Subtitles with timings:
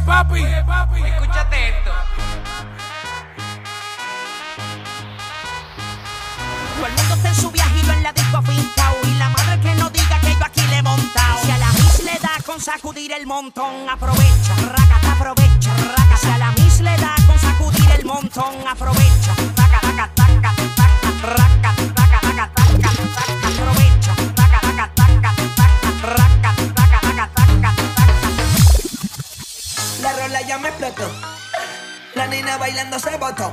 [0.00, 1.90] Oye, papi, oye, papi, escúchate esto.
[6.74, 8.96] Todo el mundo está en su viaje y yo en la disco afincao.
[9.04, 11.38] Y la madre que no diga que yo aquí le he montado.
[11.44, 16.16] Si a la mis le da con sacudir el montón, aprovecha, raca, aprovecha, raca.
[16.16, 21.10] Si a la mis le da con sacudir el montón, aprovecha, raca, raca, taca, taca,
[21.36, 23.99] raca, raca, raca, taca, taca, aprovecha,
[30.50, 31.08] ya me explotó.
[32.16, 33.52] La nena bailando se botó.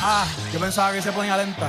[0.00, 0.26] Ah,
[0.60, 1.68] pensaba que se ponía lenta.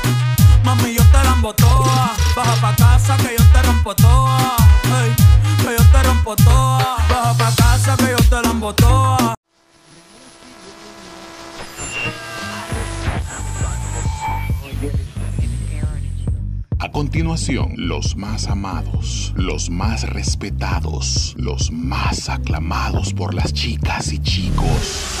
[0.75, 2.15] Mami, yo te la embotoa.
[2.33, 4.55] Baja pa' casa que yo te rompo toa.
[5.01, 5.11] Ey,
[5.57, 6.95] que yo te rompo toa.
[7.09, 9.35] Baja pa' casa que yo te la embotoa.
[16.79, 24.19] A continuación, los más amados, los más respetados, los más aclamados por las chicas y
[24.19, 25.17] chicos.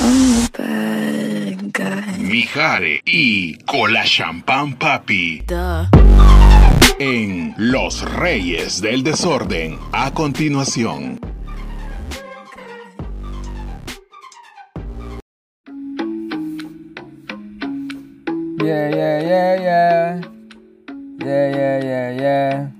[2.19, 5.43] Mijare y Cola Champán Papi.
[6.99, 9.77] En Los Reyes del Desorden.
[9.91, 11.19] A continuación.
[18.63, 20.21] Yeah, yeah, yeah, yeah.
[21.19, 22.71] Yeah, yeah, yeah, yeah.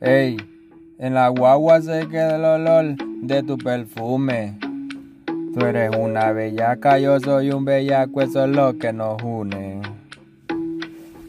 [0.00, 0.36] Ey,
[0.98, 4.67] en la guagua se queda el olor de tu perfume.
[5.58, 9.82] Tú eres una bellaca, yo soy un bellaco, eso es lo que nos une.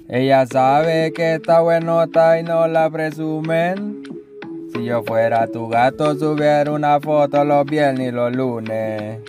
[0.08, 4.04] Ella sabe que está buenota y no la presumen.
[4.72, 9.20] Si yo fuera tu gato, subiera una foto los viernes y los lunes.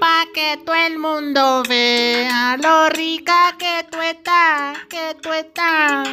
[0.00, 6.08] Pa' que todo el mundo vea lo rica que tú estás, que tú estás.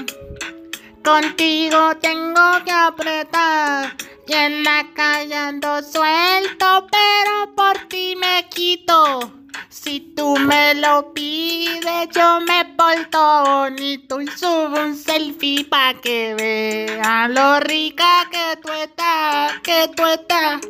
[1.04, 3.96] Contigo tengo que apretar.
[4.30, 9.34] Y en la calle ando suelto, pero por ti me quito.
[9.70, 16.36] Si tú me lo pides, yo me porto bonito y subo un selfie pa' que
[16.38, 20.62] vean lo rica que tú estás, que tú estás.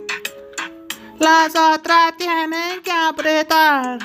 [1.20, 4.00] Las otras tienen que apretar.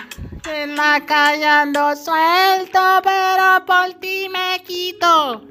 [0.53, 5.43] En la calle ando suelto, pero por ti me quito.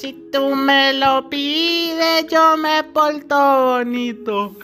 [0.00, 4.56] Si tú me lo pides, yo me porto bonito.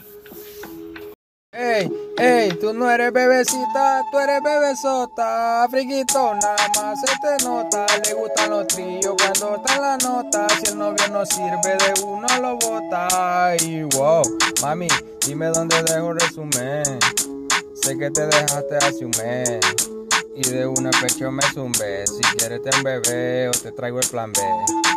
[1.51, 1.87] Ey,
[2.17, 8.13] ey, tú no eres bebecita, tú eres bebesota, friquito, nada más se te nota, le
[8.15, 12.27] gustan los trillos cuando está en la nota, si el novio no sirve de uno
[12.41, 14.23] lo bota, y wow,
[14.63, 14.87] mami,
[15.23, 16.99] dime dónde dejo el resumen,
[17.75, 19.59] sé que te dejaste hace un mes,
[20.37, 24.31] y de una pecho me zumbé, si quieres te bebé o te traigo el plan
[24.31, 24.39] B,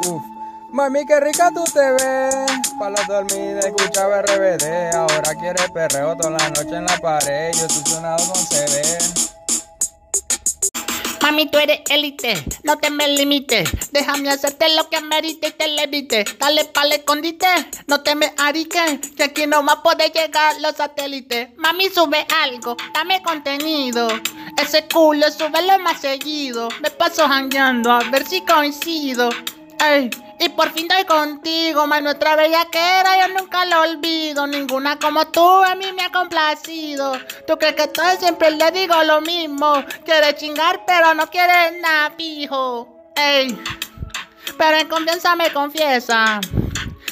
[0.08, 0.22] uf.
[0.70, 2.46] Mami, qué rica tú te ves.
[2.78, 4.94] Pa' la dormida escuchaba RBD.
[4.94, 7.52] Ahora quieres perreo toda la noche en la pared.
[7.54, 8.98] Yo estoy sonado con CD.
[11.30, 13.70] Mami, tú eres élite, no te me limites.
[13.92, 16.24] Déjame hacerte lo que amerite y te levite.
[16.40, 17.46] Dale pa'l escondite,
[17.86, 19.12] no te me ariques.
[19.16, 21.50] Que aquí no a poder llegar los satélites.
[21.56, 24.08] Mami, sube algo, dame contenido.
[24.60, 26.68] Ese culo, súbelo más seguido.
[26.80, 29.30] Me paso jangueando a ver si coincido.
[29.82, 34.46] Ey, y por fin doy contigo, más nuestra bellaquera yo nunca lo olvido.
[34.46, 37.12] Ninguna como tú a mí me ha complacido.
[37.46, 39.82] Tú crees que todo siempre le digo lo mismo.
[40.04, 43.12] Quiere chingar, pero no quiere nada fijo.
[43.16, 43.58] Ey,
[44.58, 46.40] pero en confianza me confiesa.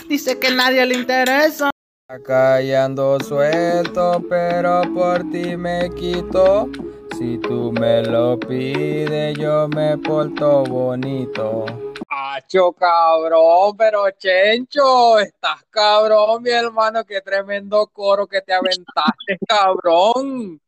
[0.06, 1.70] Dice que nadie le interesa.
[2.08, 2.88] Acá ya
[3.26, 6.68] suelto, pero por ti me quito.
[7.18, 11.66] Si tú me lo pides, yo me porto bonito.
[12.20, 20.60] Acho, cabrón, pero Chencho, estás cabrón, mi hermano, qué tremendo coro que te aventaste, cabrón.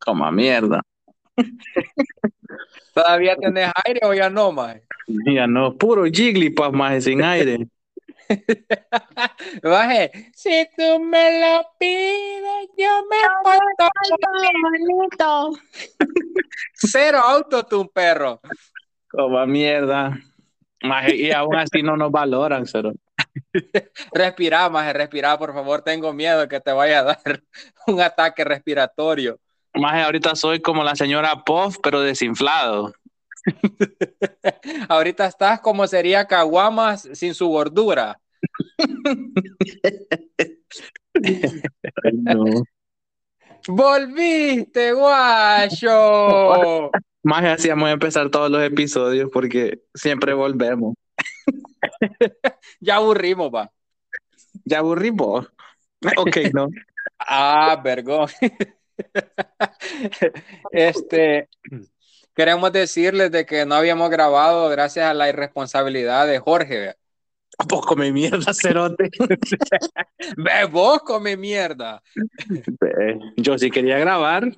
[0.00, 0.82] Coma mierda.
[2.94, 4.76] ¿Todavía tienes aire o ya no, más?
[5.06, 7.68] Ya no, puro Jigglypuff más sin aire.
[9.62, 13.88] Baje, si tú me lo pides, yo me porto
[14.62, 15.50] bonito.
[16.74, 18.40] Cero autotune, perro.
[19.08, 20.18] Como mierda.
[20.82, 22.92] Maje, y aún así no nos valoran, cero.
[24.12, 25.82] Respira, maje, respira, por favor.
[25.82, 27.42] Tengo miedo que te vaya a dar
[27.86, 29.38] un ataque respiratorio.
[29.74, 32.92] Maje, ahorita soy como la señora Puff, pero desinflado.
[34.88, 38.20] Ahorita estás como sería Caguamas sin su gordura.
[41.24, 42.44] Ay, no.
[43.68, 46.90] ¡Volviste, guacho!
[47.22, 50.94] Vamos a empezar todos los episodios porque siempre volvemos.
[52.80, 53.70] Ya aburrimos, va.
[54.64, 55.46] Ya aburrimos.
[56.16, 56.68] Ok, no.
[57.18, 58.28] Ah, vergón.
[60.72, 61.48] Este,
[62.34, 66.78] queremos decirles de que no habíamos grabado gracias a la irresponsabilidad de Jorge.
[66.80, 66.96] vea.
[67.58, 69.10] ¿A poco me mierda, cerote?
[70.36, 72.02] Ve, vos come mierda.
[73.36, 74.56] Yo sí quería grabar.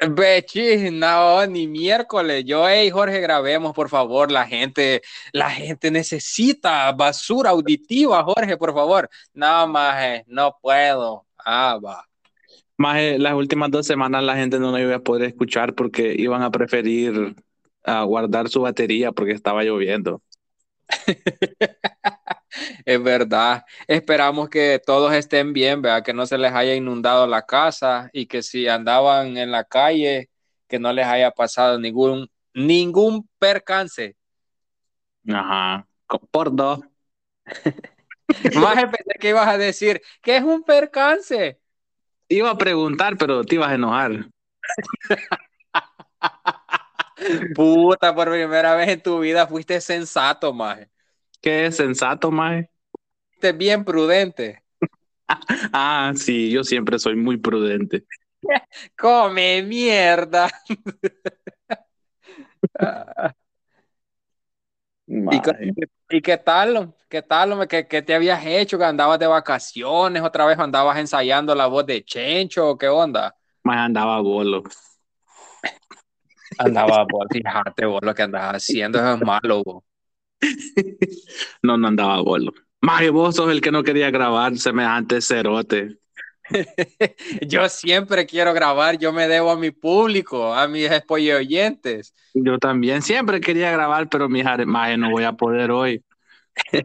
[0.00, 2.44] Ve, chis, no, ni miércoles.
[2.44, 4.32] Yo, hey, Jorge, grabemos, por favor.
[4.32, 5.02] La gente,
[5.32, 9.08] la gente necesita basura auditiva, Jorge, por favor.
[9.34, 11.26] No, maje, no puedo.
[11.38, 12.08] Ah, va.
[12.76, 16.42] Maje, las últimas dos semanas la gente no nos iba a poder escuchar porque iban
[16.42, 17.36] a preferir
[17.84, 20.22] ah, guardar su batería porque estaba lloviendo.
[22.84, 23.64] Es verdad.
[23.86, 26.04] Esperamos que todos estén bien, ¿verdad?
[26.04, 30.30] Que no se les haya inundado la casa y que si andaban en la calle,
[30.68, 34.16] que no les haya pasado ningún, ningún percance.
[35.28, 35.86] Ajá.
[36.30, 36.80] Por dos.
[38.54, 41.58] Más pensé que ibas a decir, ¿qué es un percance?
[42.28, 44.28] Iba a preguntar, pero te ibas a enojar.
[47.54, 50.91] Puta, por primera vez en tu vida fuiste sensato, maje.
[51.42, 52.70] ¿Qué es sensato, maje?
[53.30, 54.62] Fuiste bien prudente.
[55.72, 58.04] Ah, sí, yo siempre soy muy prudente.
[58.96, 60.50] Come mierda.
[65.30, 65.52] ¿Y, qué-
[66.10, 66.94] y qué tal?
[67.08, 67.66] ¿Qué tal?
[67.68, 68.78] ¿Qué, qué te habías hecho?
[68.78, 70.22] ¿Que andabas de vacaciones?
[70.22, 72.70] ¿Otra vez andabas ensayando la voz de Chencho?
[72.70, 73.36] ¿o ¿Qué onda?
[73.64, 74.62] Maje andaba bolo.
[76.58, 79.84] Andaba, vos, fíjate vos lo que andas haciendo, eso es malo, vos.
[81.62, 82.52] No, no andaba bolo.
[82.80, 85.98] Maje, vos sos el que no quería grabar semejante cerote.
[87.46, 92.12] Yo siempre quiero grabar, yo me debo a mi público, a mis spoiler oyentes.
[92.34, 96.02] Yo también siempre quería grabar, pero mi hija, maje, no voy a poder hoy.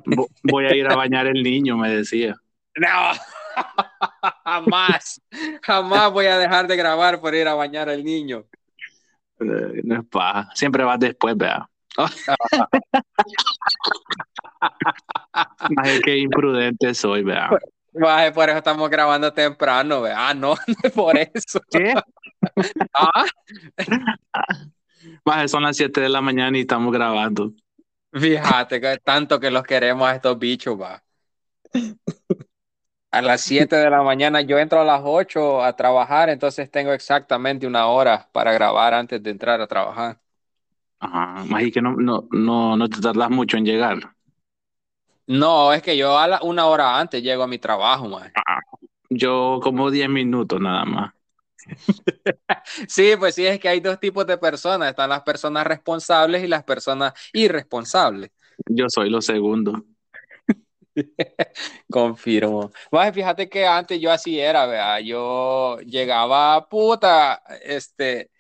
[0.05, 2.35] Vo- Voy a ir a bañar el niño, me decía.
[2.77, 3.11] No,
[4.45, 5.19] jamás,
[5.63, 8.45] jamás voy a dejar de grabar por ir a bañar al niño.
[9.39, 10.49] Eh, No es paja.
[10.53, 11.67] Siempre vas después, vea.
[15.69, 17.49] Maje, qué imprudente soy, vea.
[17.93, 20.13] Maje, por eso estamos grabando temprano, ve.
[20.15, 20.55] Ah, no,
[20.95, 21.59] por eso.
[21.69, 21.93] ¿Qué?
[22.93, 23.25] Ah,
[25.25, 27.51] Maje, son las 7 de la mañana y estamos grabando.
[28.13, 31.03] fíjate que tanto que los queremos a estos bichos, va.
[33.11, 36.93] A las 7 de la mañana yo entro a las 8 a trabajar, entonces tengo
[36.93, 40.19] exactamente una hora para grabar antes de entrar a trabajar.
[40.99, 41.45] Ajá.
[41.45, 43.97] Maje, que no, no, no, no te tardas mucho en llegar.
[45.27, 48.31] No, es que yo a la, una hora antes llego a mi trabajo, maje.
[49.09, 51.13] Yo como 10 minutos nada más.
[52.87, 54.89] Sí, pues sí, es que hay dos tipos de personas.
[54.89, 58.31] Están las personas responsables y las personas irresponsables.
[58.69, 59.83] Yo soy lo segundo.
[61.91, 62.71] Confirmo.
[62.91, 64.99] Maje, fíjate que antes yo así era, vea.
[65.01, 68.31] Yo llegaba, puta, este,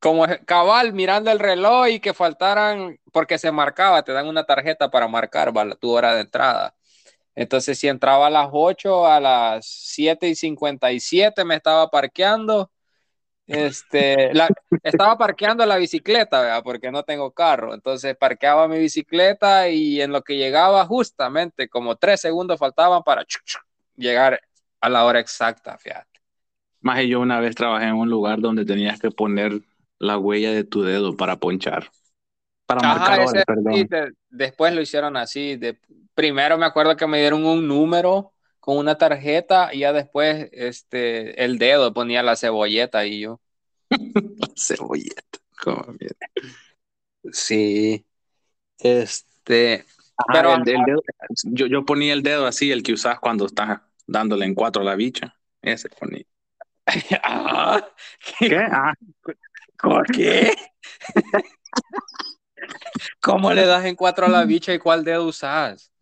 [0.00, 4.90] como cabal mirando el reloj y que faltaran, porque se marcaba, te dan una tarjeta
[4.90, 6.74] para marcar, va, tu hora de entrada.
[7.34, 12.70] Entonces, si entraba a las 8, a las 7 y 57 me estaba parqueando.
[13.46, 14.48] Este, la,
[14.82, 16.62] estaba parqueando la bicicleta, ¿verdad?
[16.62, 17.74] porque no tengo carro.
[17.74, 23.24] Entonces parqueaba mi bicicleta y en lo que llegaba justamente como tres segundos faltaban para
[23.24, 23.62] chuc, chuc,
[23.96, 24.40] llegar
[24.80, 26.20] a la hora exacta, fíjate.
[26.80, 29.60] Más yo una vez trabajé en un lugar donde tenías que poner
[29.98, 31.90] la huella de tu dedo para ponchar.
[32.66, 33.74] Para marcar Ajá, ese, perdón.
[33.74, 35.56] sí, de- después lo hicieron así.
[35.56, 35.78] De,
[36.14, 41.42] primero me acuerdo que me dieron un número con una tarjeta y ya después este,
[41.44, 43.40] el dedo ponía la cebolleta y yo.
[44.56, 45.38] Cebolleta.
[45.62, 46.16] como mierda.
[47.32, 48.04] Sí.
[48.78, 49.84] Este,
[50.16, 51.02] Ajá, Pero- el- el dedo-
[51.44, 54.84] yo, yo ponía el dedo así, el que usas cuando estás dándole en cuatro a
[54.84, 55.34] la bicha.
[55.62, 56.24] Ese ponía.
[57.22, 57.86] ah,
[58.38, 58.56] ¿Qué?
[58.70, 58.94] Ah,
[59.82, 60.52] ¿Por qué?
[63.20, 65.92] ¿Cómo le das en cuatro a la bicha y cuál dedo usas?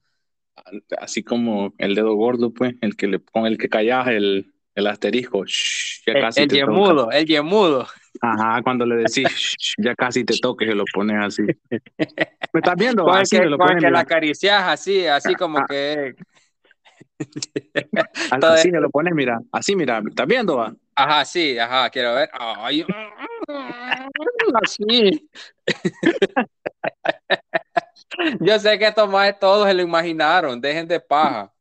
[0.98, 4.86] así como el dedo gordo, pues, el que le, con el que callas el, el
[4.86, 5.44] asterisco.
[5.44, 6.56] shh, ya El, casi el toca.
[6.58, 7.86] yemudo, el yemudo.
[8.22, 11.42] Ajá, cuando le decís, shh, ya casi te toques, se lo pones así.
[12.52, 13.04] ¿Me estás viendo?
[13.04, 15.66] Con el Así que, lo con el que la acaricias así, así como Ah.
[15.68, 16.14] que.
[18.30, 19.38] Así me lo pones, mira.
[19.52, 20.00] Así, mira.
[20.00, 20.56] ¿Me estás viendo?
[20.56, 20.74] Va?
[20.96, 22.30] Ajá, sí, ajá, quiero ver.
[22.32, 22.84] Ay,
[24.62, 25.28] así.
[28.40, 31.52] Yo sé que estos más todos se lo imaginaron, dejen de paja.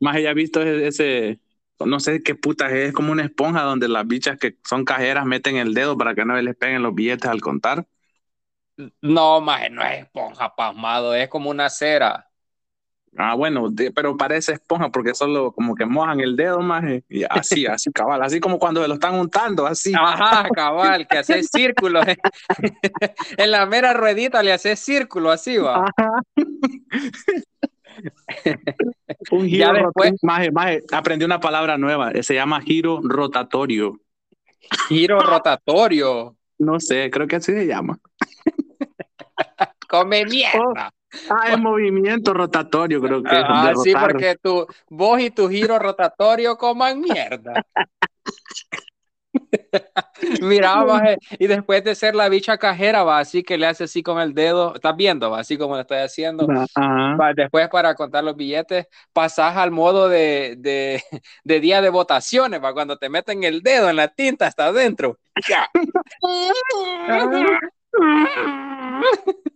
[0.00, 1.40] Más ella ha visto ese, ese-
[1.86, 5.26] no sé qué puta es, es como una esponja donde las bichas que son cajeras
[5.26, 7.86] meten el dedo para que no les peguen los billetes al contar.
[9.02, 12.29] No, más no es esponja pasmado, es como una cera.
[13.16, 17.24] Ah, bueno, de- pero parece esponja porque solo como que mojan el dedo más y
[17.28, 19.92] así, así cabal, así como cuando lo están untando, así.
[19.98, 22.04] Ajá, cabal, que hace círculos.
[23.36, 25.84] en la mera ruedita le hace círculo, así va.
[29.30, 34.00] Un Ya giro después- maje, maje, aprendí una palabra nueva, eh, se llama giro rotatorio.
[34.88, 36.36] Giro rotatorio.
[36.58, 37.98] No sé, creo que así se llama.
[39.88, 40.92] Come mierda.
[41.28, 43.30] Ah, es movimiento rotatorio, creo que.
[43.32, 44.10] Ah, sí, rotar.
[44.10, 47.64] porque tú, vos y tu giro rotatorio coman mierda.
[50.42, 54.02] Mira, maje, y después de ser la bicha cajera, va así que le hace así
[54.02, 56.46] con el dedo, estás viendo, va así como lo estoy haciendo.
[56.50, 57.16] Ajá.
[57.16, 61.02] Va, Después para contar los billetes, pasás al modo de, de,
[61.44, 65.18] de día de votaciones, va cuando te meten el dedo en la tinta hasta adentro.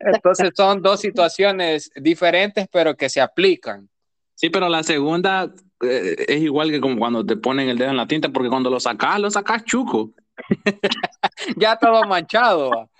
[0.00, 3.88] Entonces son dos situaciones diferentes, pero que se aplican.
[4.34, 7.96] Sí, pero la segunda eh, es igual que como cuando te ponen el dedo en
[7.96, 10.12] la tinta, porque cuando lo sacas, lo sacas chuco.
[11.56, 12.90] Ya todo manchado.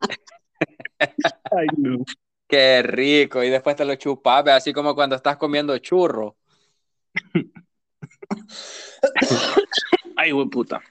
[0.98, 2.04] Ay, no.
[2.46, 3.42] Qué rico.
[3.42, 6.36] Y después te lo chupas, así como cuando estás comiendo churro.
[10.16, 10.82] Ay, güey, puta.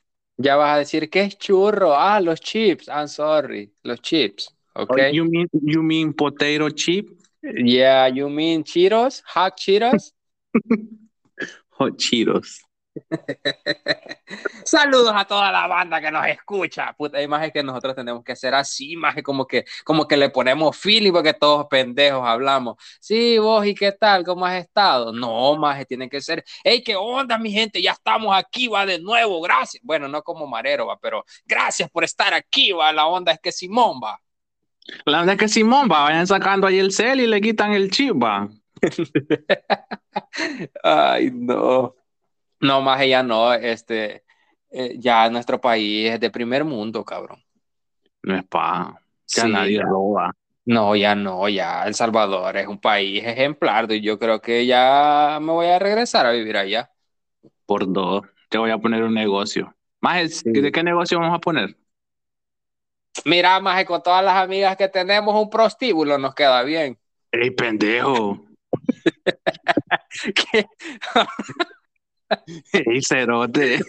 [0.42, 1.94] Ya vas a decir, ¿qué es churro?
[1.94, 2.88] Ah, los chips.
[2.88, 3.72] I'm sorry.
[3.84, 4.56] Los chips.
[4.74, 4.98] Ok.
[5.12, 7.10] You mean, you mean potato chip?
[7.44, 9.24] Yeah, you mean Cheetos?
[9.34, 10.14] Hot Cheetos?
[11.78, 12.62] Hot Cheetos.
[14.66, 16.94] Saludos a toda la banda que nos escucha.
[16.94, 20.30] Puta, hay más que nosotros tenemos que hacer así, más como que, como que le
[20.30, 22.76] ponemos feeling porque todos pendejos hablamos.
[23.00, 24.24] Sí, vos, ¿y qué tal?
[24.24, 25.14] ¿Cómo has estado?
[25.14, 26.44] No, más tiene que ser.
[26.64, 27.82] Hey, ¿qué onda, mi gente?
[27.82, 29.82] Ya estamos aquí, va de nuevo, gracias.
[29.84, 32.92] Bueno, no como marero, va, pero gracias por estar aquí, va.
[32.92, 34.20] La onda es que Simón va.
[35.06, 37.92] La verdad es que Simón, va, vayan sacando ahí el cel y le quitan el
[37.92, 38.50] chip, va.
[40.84, 41.96] Ay, no.
[42.62, 44.24] No, más ya no, este,
[44.70, 47.44] eh, ya nuestro país es de primer mundo, cabrón.
[48.24, 49.02] No es pa.
[49.28, 49.84] Ya Sí, nadie ya.
[49.84, 50.32] roba.
[50.66, 55.40] No, ya no, ya El Salvador es un país ejemplar y yo creo que ya
[55.42, 56.92] me voy a regresar a vivir allá.
[57.66, 58.22] Por dos.
[58.50, 59.76] Te voy a poner un negocio.
[60.02, 61.76] Más, ¿de qué negocio vamos a poner?
[63.26, 66.98] Mira, más con todas las amigas que tenemos, un prostíbulo nos queda bien.
[67.32, 68.46] ¡Ey, pendejo!
[72.74, 73.78] ¡Ey, cerote!
[73.80, 73.84] si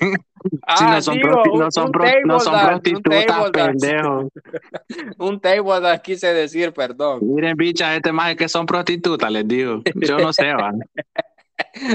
[0.66, 4.28] Ah, no son, prosti- un- no son, un pro- no son dance, un prostitutas, pendejo.
[5.18, 7.20] Un table dance quise decir, perdón.
[7.22, 9.82] Miren, bichas, este más es que son prostitutas, les digo.
[9.94, 10.72] Yo no sé, va.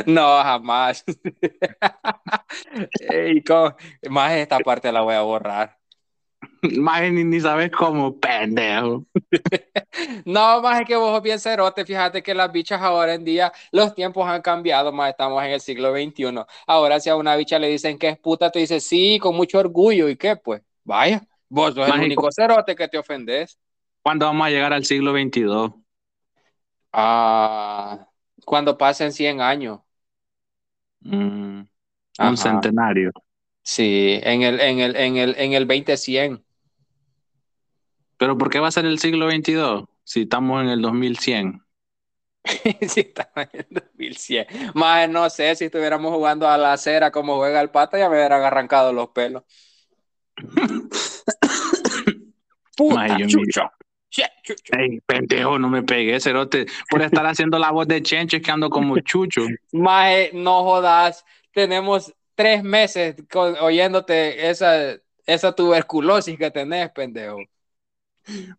[0.06, 1.04] No, jamás.
[3.10, 3.74] Ey, con-
[4.10, 5.77] más esta parte la voy a borrar.
[6.62, 9.06] Más ni, ni sabes cómo, pendejo.
[10.26, 13.96] No, más es que vos bien cerote, fíjate que las bichas ahora en día, los
[13.96, 16.46] tiempos han cambiado, más estamos en el siglo XXI.
[16.68, 19.60] Ahora si a una bicha le dicen que es puta, te dice sí, con mucho
[19.60, 20.36] orgullo, ¿y qué?
[20.36, 23.58] Pues, vaya, vos sos el único cerote que te ofendes.
[24.04, 25.74] ¿Cuándo vamos a llegar al siglo XXII?
[26.94, 28.08] Ah,
[28.46, 29.80] cuando pasen 100 años.
[31.02, 31.62] Mm,
[32.20, 33.12] un centenario.
[33.64, 36.47] Sí, en el, en el, en el, en el 2100.
[38.18, 41.64] ¿Pero por qué va a ser el siglo XXII si estamos en el 2100?
[42.88, 44.48] Sí, estaba en el 2100.
[44.74, 48.16] Más no sé, si estuviéramos jugando a la acera como juega el pata, ya me
[48.18, 49.44] hubieran arrancado los pelos.
[52.78, 53.70] Puta Maje, yo chucho.
[54.72, 56.66] Ey, pendejo, no me pegué, cerote.
[56.90, 59.42] Por estar haciendo la voz de Chencho es que ando como chucho.
[59.74, 61.26] Maje, no jodas.
[61.54, 64.96] Tenemos tres meses con- oyéndote esa,
[65.26, 67.40] esa tuberculosis que tenés, pendejo.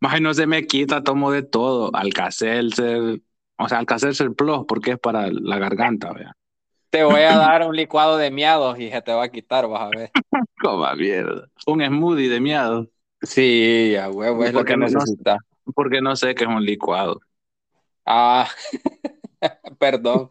[0.01, 1.95] Más no se me quita, tomo de todo.
[1.95, 3.21] Alcacelser,
[3.59, 6.33] o sea, Alcacelser Plus, porque es para la garganta, vea.
[6.91, 9.83] Te voy a dar un licuado de miados y se te va a quitar, vas
[9.83, 10.11] a ver.
[10.61, 11.49] Coma mierda.
[11.67, 12.89] Un smoothie de miado.
[13.21, 15.39] Sí, a huevo, es lo que no- necesitas.
[15.75, 17.21] Porque no sé qué es un licuado.
[18.07, 18.49] Ah,
[19.79, 20.29] Perdón.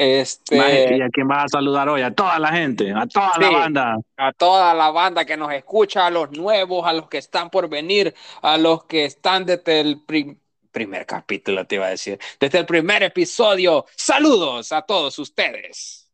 [0.00, 2.02] Este, Maje, ¿Y a quién vas a saludar hoy?
[2.02, 3.40] A toda la gente, a toda Sí.
[3.40, 3.96] la banda.
[4.16, 7.68] a toda la banda que nos escucha, a los nuevos, a los que están por
[7.68, 10.38] venir, a los que están desde el prim-
[10.70, 13.86] primer capítulo, te iba a decir, desde el primer episodio.
[13.96, 16.08] Saludos a todos ustedes.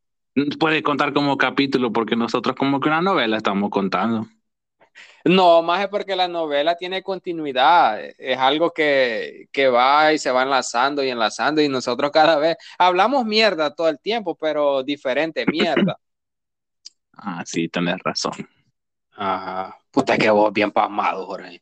[0.59, 4.27] Puede contar como capítulo porque nosotros como que una novela estamos contando.
[5.25, 10.31] No, más es porque la novela tiene continuidad, es algo que, que va y se
[10.31, 15.47] va enlazando y enlazando y nosotros cada vez hablamos mierda todo el tiempo, pero diferente
[15.47, 15.97] mierda.
[17.17, 18.33] Ah, sí, tenés razón.
[19.13, 19.79] Ajá.
[19.93, 21.61] Puta que vos bien pasmado, Jorge.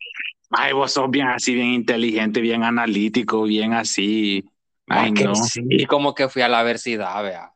[0.51, 4.43] Ay, vos sos bien así, bien inteligente, bien analítico, bien así.
[4.87, 5.35] Ay, no.
[5.35, 7.53] sí, como que fui a la universidad, vea.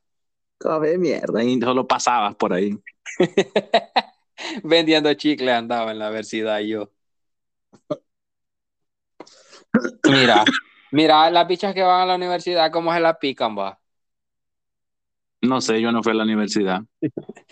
[0.58, 1.42] Cabe mierda.
[1.42, 2.78] Y solo pasabas por ahí.
[4.64, 6.90] Vendiendo chicle andaba en la universidad yo.
[10.08, 10.44] Mira,
[10.92, 13.78] mira, las bichas que van a la universidad, ¿cómo se la pican, va?
[15.42, 16.80] No sé, yo no fui a la universidad.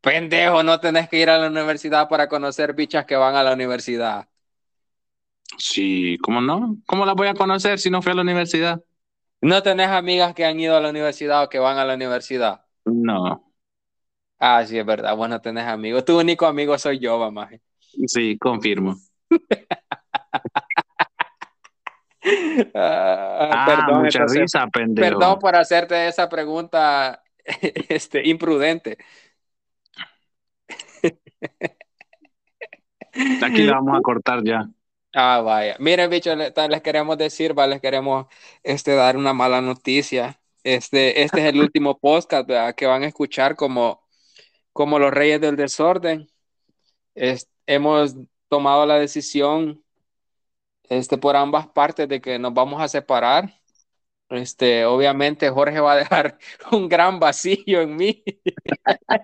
[0.00, 3.54] Pendejo, no tenés que ir a la universidad para conocer bichas que van a la
[3.54, 4.28] universidad.
[5.58, 6.76] Sí, ¿cómo no?
[6.86, 8.82] ¿Cómo las voy a conocer si no fui a la universidad?
[9.40, 12.64] ¿No tenés amigas que han ido a la universidad o que van a la universidad?
[12.86, 13.53] No.
[14.46, 16.04] Ah, sí, es verdad, vos no tenés amigos.
[16.04, 17.48] Tu único amigo soy yo, mamá.
[18.06, 18.94] Sí, confirmo.
[22.74, 25.18] Ah, Ah, perdón, mucha entonces, risa, pendejo.
[25.18, 27.22] perdón por hacerte esa pregunta
[27.88, 28.96] este, imprudente.
[33.42, 34.68] Aquí la vamos a cortar ya.
[35.14, 35.76] Ah, vaya.
[35.78, 38.26] Miren, bichos, le- les queremos decir, va, les queremos
[38.62, 40.40] este, dar una mala noticia.
[40.64, 42.74] Este, este es el último podcast ¿verdad?
[42.74, 44.03] que van a escuchar como,
[44.74, 46.28] como los reyes del desorden.
[47.14, 48.16] Es- hemos
[48.48, 49.84] tomado la decisión
[50.88, 53.52] este, por ambas partes de que nos vamos a separar.
[54.30, 56.38] Este, obviamente Jorge va a dejar
[56.72, 58.24] un gran vacío en mí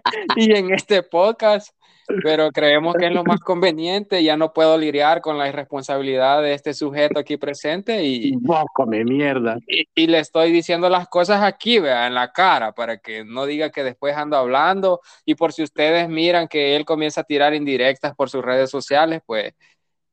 [0.36, 1.74] y en este podcast,
[2.22, 4.22] pero creemos que es lo más conveniente.
[4.22, 9.04] Ya no puedo lidiar con la irresponsabilidad de este sujeto aquí presente y, Vos come
[9.04, 9.58] mierda.
[9.66, 13.46] y, y le estoy diciendo las cosas aquí, vea, en la cara, para que no
[13.46, 15.00] diga que después ando hablando.
[15.24, 19.22] Y por si ustedes miran que él comienza a tirar indirectas por sus redes sociales,
[19.24, 19.54] pues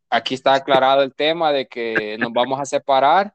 [0.09, 3.33] aquí está aclarado el tema de que nos vamos a separar.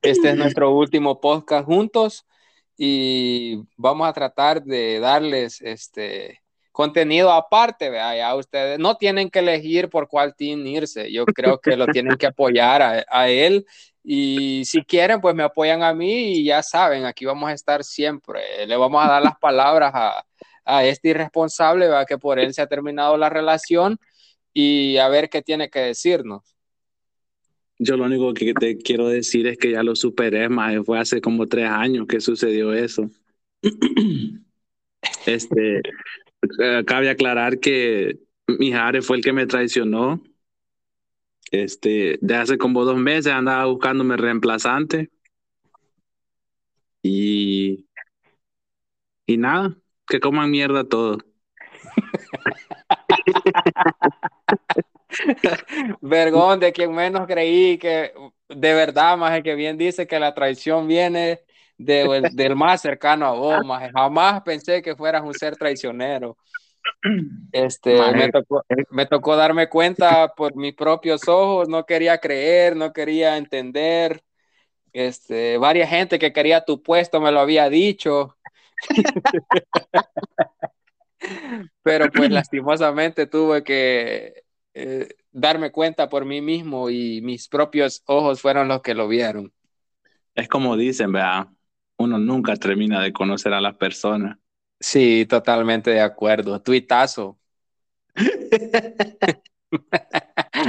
[0.00, 2.26] Este es nuestro último podcast juntos
[2.76, 6.42] y vamos a tratar de darles este
[6.72, 11.58] contenido aparte, vea, ya ustedes no tienen que elegir por cuál team irse, yo creo
[11.60, 13.66] que lo tienen que apoyar a, a él
[14.02, 17.84] y si quieren pues me apoyan a mí y ya saben, aquí vamos a estar
[17.84, 20.24] siempre, le vamos a dar las palabras a,
[20.64, 23.98] a este irresponsable, vea, que por él se ha terminado la relación
[24.52, 26.56] y a ver qué tiene que decirnos.
[27.78, 31.20] Yo lo único que te quiero decir es que ya lo superé, más fue hace
[31.20, 33.10] como tres años que sucedió eso.
[35.26, 35.82] Este,
[36.58, 40.22] eh, cabe aclarar que Mijares fue el que me traicionó.
[41.50, 45.10] Este, de hace como dos meses andaba buscándome reemplazante.
[47.02, 47.86] Y,
[49.26, 49.76] y nada,
[50.06, 51.18] que coman mierda todo.
[56.00, 58.12] Vergón de quien menos creí que
[58.48, 61.40] de verdad, más que bien dice que la traición viene
[61.84, 63.90] de- del más cercano a vos, maje.
[63.92, 66.36] Jamás pensé que fueras un ser traicionero.
[67.52, 72.92] Este, me tocó, me tocó darme cuenta por mis propios ojos, no quería creer, no
[72.92, 74.22] quería entender.
[74.92, 78.36] Este, varias gente que quería tu puesto me lo había dicho.
[81.82, 88.40] Pero pues lastimosamente tuve que eh, darme cuenta por mí mismo y mis propios ojos
[88.40, 89.52] fueron los que lo vieron.
[90.34, 91.48] Es como dicen, ¿verdad?
[92.02, 94.38] Uno nunca termina de conocer a las personas.
[94.80, 96.60] Sí, totalmente de acuerdo.
[96.60, 97.38] Tuitazo.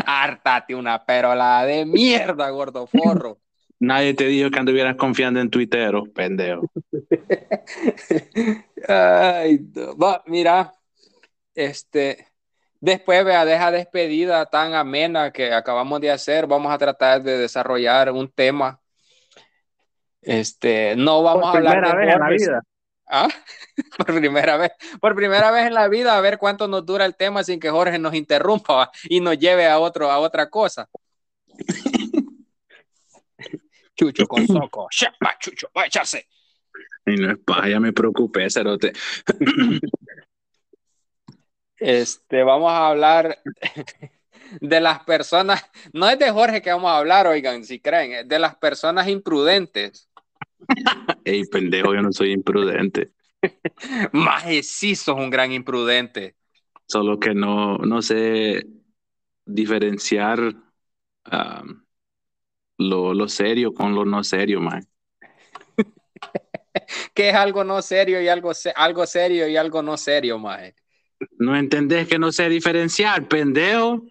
[0.05, 3.39] Hártate una perola de mierda, gordo forro.
[3.79, 6.71] Nadie te dijo que anduvieras confiando en tuiteros, pendejo.
[8.87, 10.21] Ay, no.
[10.27, 10.73] Mira,
[11.55, 12.27] este,
[12.79, 17.37] después vea, de esa despedida tan amena que acabamos de hacer, vamos a tratar de
[17.37, 18.79] desarrollar un tema.
[20.23, 22.59] Este, no vamos a hablar de Jorge.
[23.09, 23.27] ¿Ah?
[23.97, 27.15] Por primera vez, por primera vez en la vida, a ver cuánto nos dura el
[27.15, 30.87] tema sin que Jorge nos interrumpa y nos lleve a otro, a otra cosa.
[33.95, 36.27] Chucho con soco, Shepa, Chucho, va a echarse.
[37.05, 38.93] Y no es paja, ya me preocupé, cerote.
[41.77, 43.39] Este, vamos a hablar
[44.61, 48.27] de las personas, no es de Jorge que vamos a hablar, oigan, si creen, es
[48.27, 50.09] de las personas imprudentes.
[51.25, 53.11] Ey, pendejo, yo no soy imprudente.
[54.13, 56.35] Maje, sí sos un gran imprudente.
[56.87, 58.65] Solo que no, no sé
[59.45, 60.55] diferenciar
[62.77, 64.87] lo, lo serio con lo no serio, man.
[67.13, 70.75] que es algo no serio y algo, se- algo serio y algo no serio, maje?
[71.37, 74.03] No entendés que no sé diferenciar, pendejo.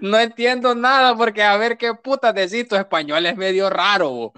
[0.00, 4.10] No entiendo nada porque a ver qué putas decís, tu español es medio raro.
[4.10, 4.32] bo.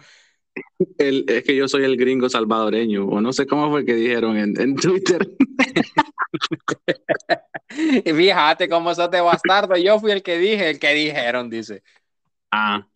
[0.99, 4.37] El- es que yo soy el gringo salvadoreño, o no sé cómo fue que dijeron
[4.37, 5.29] en, en Twitter.
[8.05, 9.77] Fíjate cómo sos de bastardo.
[9.77, 11.83] Yo fui el que dije, el que dijeron, dice.
[12.51, 12.87] Ah,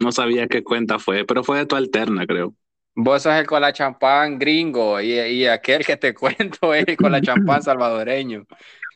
[0.00, 2.54] no sabía qué cuenta fue, pero fue de tu alterna, creo.
[2.94, 6.96] Vos sos el con la champán gringo y, y aquel que te cuento es el
[6.96, 8.46] con la champán salvadoreño.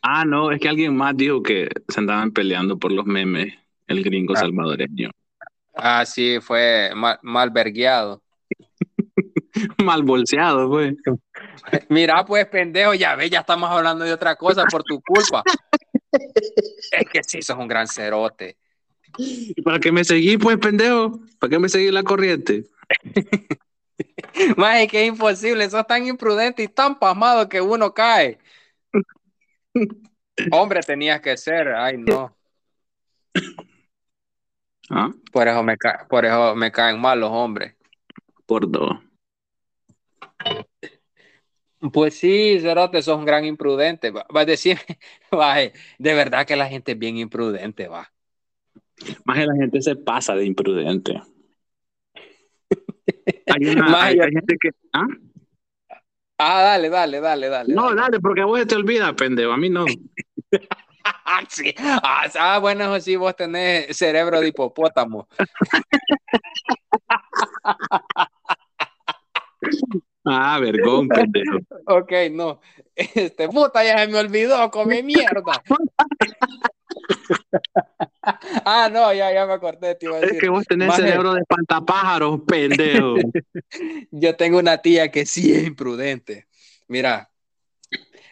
[0.07, 3.55] Ah, no, es que alguien más dijo que se andaban peleando por los memes,
[3.87, 4.41] el gringo Ah.
[4.41, 5.09] salvadoreño.
[5.75, 8.21] Ah, sí, fue mal, mal vergueado.
[9.83, 10.95] Mal bolseado, fue.
[11.89, 15.41] Mira, pues, pendejo, ya ves, ya estamos hablando de otra cosa por tu culpa.
[16.91, 18.57] Es que sí, sos un gran cerote.
[19.17, 21.19] ¿Y para qué me seguí, pues, pendejo?
[21.39, 22.65] ¿Para qué me seguí la corriente?
[24.55, 28.37] Más es que es imposible, sos tan imprudente y tan pasmado que uno cae.
[30.51, 32.35] Hombre, tenías que ser, ay no.
[34.89, 35.11] ¿Ah?
[35.31, 37.75] Por eso me, ca- por eso me caen mal los hombres.
[38.45, 38.91] Por dos.
[41.93, 44.11] Pues sí, Cerote, sos un gran imprudente.
[44.11, 44.77] Va va a decir,
[45.33, 48.11] va, eh, de verdad que la gente es bien imprudente, va.
[49.25, 51.21] Más que la gente se pasa de imprudente.
[53.47, 54.69] Hay, una, hay, hay gente que.
[54.93, 55.05] ¿Ah?
[56.37, 57.73] Ah, dale, dale, dale, dale.
[57.73, 58.01] No, dale.
[58.01, 59.51] dale, porque a vos te olvida, pendejo.
[59.51, 59.85] A mí no.
[61.27, 61.73] Ah, sí.
[61.77, 65.27] Ah, ah, bueno, eso sí, vos tenés cerebro de hipopótamo.
[70.27, 71.59] Ah, vergón, pendejo.
[71.85, 72.59] Ok, no.
[72.95, 75.61] Este, puta, ya se me olvidó, come mierda.
[78.65, 80.41] Ah, no, ya, ya me acordé, te iba a Es decir.
[80.41, 81.01] que vos tenés Maje.
[81.03, 83.15] cerebro de espantapájaros, pendejo.
[84.11, 86.47] Yo tengo una tía que sí es imprudente.
[86.87, 87.29] Mira,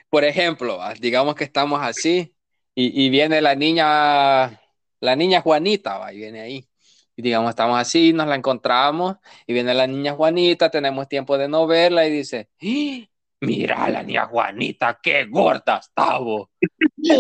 [0.10, 2.34] por ejemplo, ah, digamos que estamos así
[2.76, 4.60] y, y viene la niña,
[5.00, 6.68] la niña Juanita, va, y viene ahí.
[7.16, 11.48] Y digamos, estamos así, nos la encontramos y viene la niña Juanita, tenemos tiempo de
[11.48, 13.08] no verla y dice, "¡Ah!
[13.42, 16.50] mira la niña Juanita, qué gorda está, bo".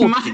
[0.08, 0.32] Maje.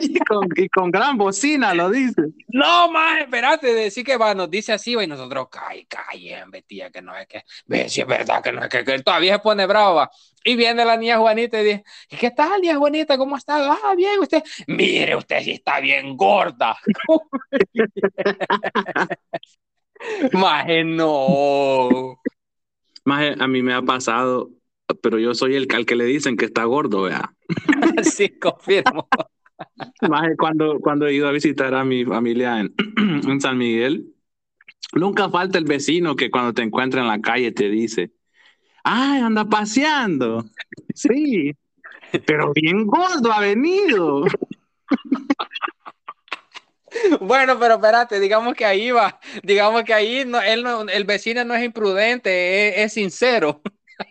[0.02, 2.22] y, con, y con gran bocina lo dice.
[2.48, 6.90] No, más, espérate, decir que va, nos dice así, va, y nosotros, calle, calle, tía,
[6.90, 9.34] que no es que, ve, si es verdad que no es que, que él todavía
[9.34, 10.10] se pone bravo, va.
[10.42, 13.18] Y viene la niña Juanita y dice, ¿y qué tal, niña Juanita?
[13.18, 13.72] ¿Cómo está?
[13.72, 16.76] Ah, bien, usted, mire, usted sí está bien gorda.
[20.32, 22.18] Maje, no.
[23.04, 24.50] Maje, a mí me ha pasado,
[25.02, 27.34] pero yo soy el al que le dicen que está gordo, vea.
[28.04, 29.08] Sí, confirmo.
[30.08, 32.74] Maje, cuando, cuando he ido a visitar a mi familia en,
[33.28, 34.14] en San Miguel,
[34.94, 38.12] nunca falta el vecino que cuando te encuentra en la calle te dice,
[38.84, 40.44] ay, anda paseando.
[40.94, 41.54] Sí,
[42.26, 44.24] pero bien gordo ha venido.
[47.20, 51.44] Bueno, pero espérate, digamos que ahí va, digamos que ahí no, él no, el vecino
[51.44, 53.62] no es imprudente, es, es sincero.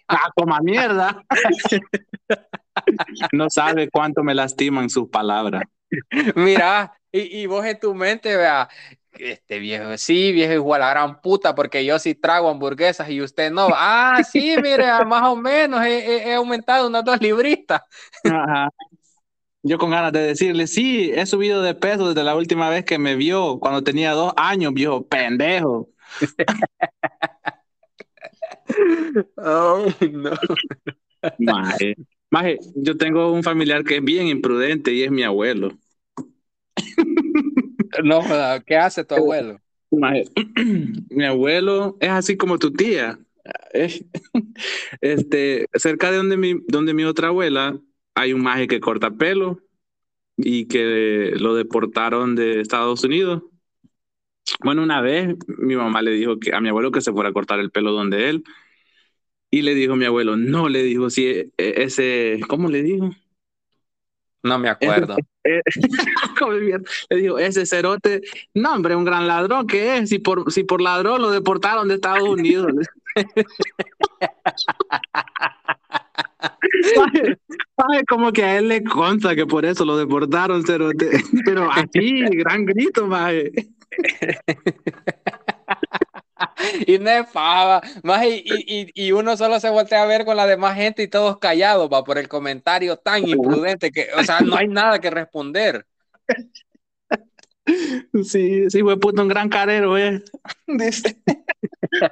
[0.07, 1.25] Ah, coma mierda.
[3.31, 5.63] No sabe cuánto me lastiman sus palabras.
[6.35, 8.69] Mira, y, y vos en tu mente, vea,
[9.13, 13.51] este viejo, sí, viejo igual a gran puta, porque yo sí trago hamburguesas y usted
[13.51, 13.69] no.
[13.73, 17.81] Ah, sí, mire, más o menos he, he- aumentado unas dos libritas.
[18.23, 18.69] Ajá.
[19.63, 22.97] Yo con ganas de decirle, sí, he subido de peso desde la última vez que
[22.99, 25.89] me vio, cuando tenía dos años, viejo pendejo.
[29.37, 30.31] Ay, no.
[31.39, 31.95] Maje.
[32.31, 35.77] Maje, yo tengo un familiar que es bien imprudente y es mi abuelo.
[38.03, 38.21] No,
[38.65, 39.59] ¿qué hace tu abuelo?
[39.91, 40.25] Maje,
[41.09, 43.19] Mi abuelo es así como tu tía.
[43.73, 44.03] Es-
[45.01, 47.79] Este, cerca de donde mi, donde mi otra abuela
[48.15, 49.59] hay un maje que corta pelo
[50.37, 53.43] y que lo deportaron de Estados Unidos.
[54.63, 57.33] Bueno, una vez mi mamá le dijo que a mi abuelo que se fuera a
[57.33, 58.43] cortar el pelo donde él
[59.51, 63.11] y le dijo mi abuelo, no, le dijo, si e- ese, ¿cómo le dijo?
[64.43, 65.17] No me acuerdo.
[65.45, 65.61] Eh.
[67.09, 68.19] Le digo, ese cerote,
[68.53, 70.09] no, hombre, un gran ladrón que es.
[70.09, 72.73] Si por, si por ladrón lo deportaron de Estados Unidos.
[77.77, 80.89] Maje, como que a él le consta que por eso lo deportaron, pero,
[81.45, 83.51] pero así, gran grito, maje.
[86.87, 90.37] y no es pava, más y, y, y, uno solo se voltea a ver con
[90.37, 94.41] la demás gente y todos callados, va, por el comentario tan imprudente que, o sea,
[94.41, 95.85] no hay nada que responder.
[98.23, 100.23] Sí, sí, fue puto un gran carero, eh.
[100.65, 101.21] Dice.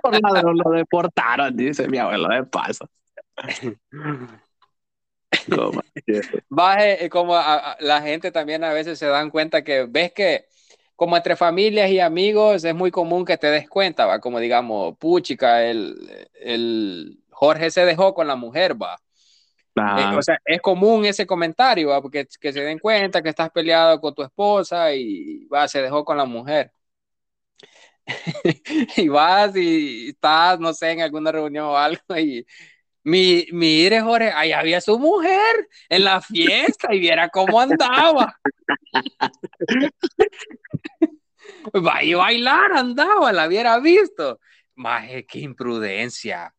[0.03, 2.87] Por ladrón lo deportaron, dice mi abuelo de paso.
[5.49, 5.81] Como,
[6.47, 10.45] Baje, como a, a, la gente también a veces se dan cuenta que ves que
[10.97, 14.97] como entre familias y amigos es muy común que te des cuenta, va, como digamos,
[14.97, 18.97] puchica, el, el Jorge se dejó con la mujer, va.
[19.75, 22.01] Eh, o sea, es común ese comentario, ¿va?
[22.01, 26.03] porque que se den cuenta que estás peleado con tu esposa y va, se dejó
[26.03, 26.71] con la mujer.
[28.97, 32.43] y vas y estás, no sé, en alguna reunión o algo y
[33.07, 38.37] mi, mire, Jorge, ahí había su mujer en la fiesta y viera cómo andaba.
[41.73, 44.41] Va a bailar, andaba, la hubiera visto.
[44.75, 46.53] Maje, qué imprudencia.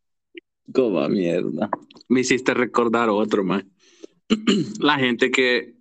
[0.72, 1.68] Como mierda.
[2.08, 3.64] Me hiciste recordar otro, más.
[4.80, 5.74] La gente que.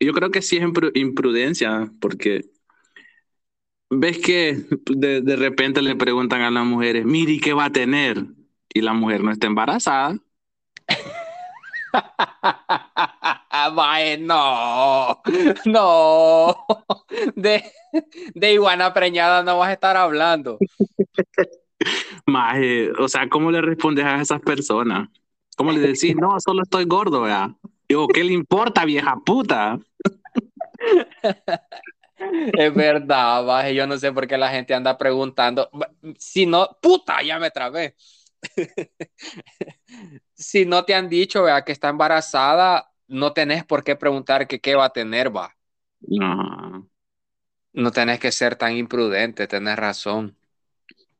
[0.00, 2.44] Yo creo que sí es imprudencia, porque
[3.88, 8.35] ves que de, de repente le preguntan a las mujeres, mire, ¿qué va a tener?
[8.76, 10.18] Y la mujer no está embarazada.
[13.72, 15.22] Mae, no,
[15.64, 16.56] no,
[17.34, 17.64] de,
[18.34, 20.58] de iguana preñada no vas a estar hablando.
[22.26, 25.08] Mae, o sea, ¿cómo le respondes a esas personas?
[25.56, 27.54] ¿Cómo le decís, no, solo estoy gordo, vea?
[27.88, 29.78] Digo, ¿qué le importa, vieja puta?
[32.18, 35.68] Es verdad, baje, yo no sé por qué la gente anda preguntando.
[36.18, 37.94] Si no, puta, ya me trabé.
[40.34, 44.60] si no te han dicho vea, que está embarazada, no tenés por qué preguntar que
[44.60, 45.56] qué va a tener, va.
[46.00, 46.88] No.
[47.72, 50.36] No tenés que ser tan imprudente, tenés razón.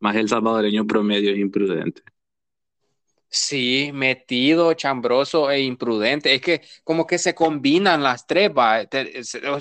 [0.01, 2.03] Más el salvadoreño promedio es imprudente.
[3.29, 6.35] Sí, metido, chambroso e imprudente.
[6.35, 8.87] Es que como que se combinan las tres, va.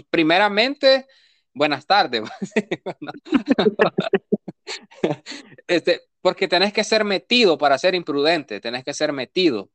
[0.10, 1.08] Primeramente,
[1.56, 2.22] buenas tardes.
[5.68, 9.72] este, porque tenés que ser metido para ser imprudente, tenés que ser metido.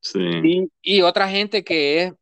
[0.00, 0.18] Sí.
[0.42, 2.12] Y, y otra gente que es,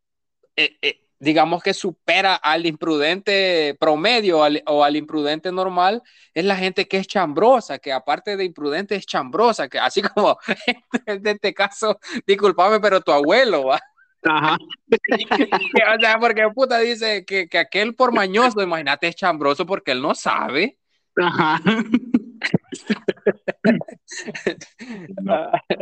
[0.57, 6.03] eh, eh, digamos que supera al imprudente promedio al, o al imprudente normal,
[6.35, 10.39] es la gente que es chambrosa, que aparte de imprudente es chambrosa, que así como
[11.07, 13.81] en este caso, discúlpame, pero tu abuelo, ¿va?
[14.29, 14.59] Ajá.
[15.97, 20.03] o sea, porque puta dice que, que aquel por mañoso, imagínate, es chambroso porque él
[20.03, 20.79] no sabe.
[21.17, 21.61] Ajá.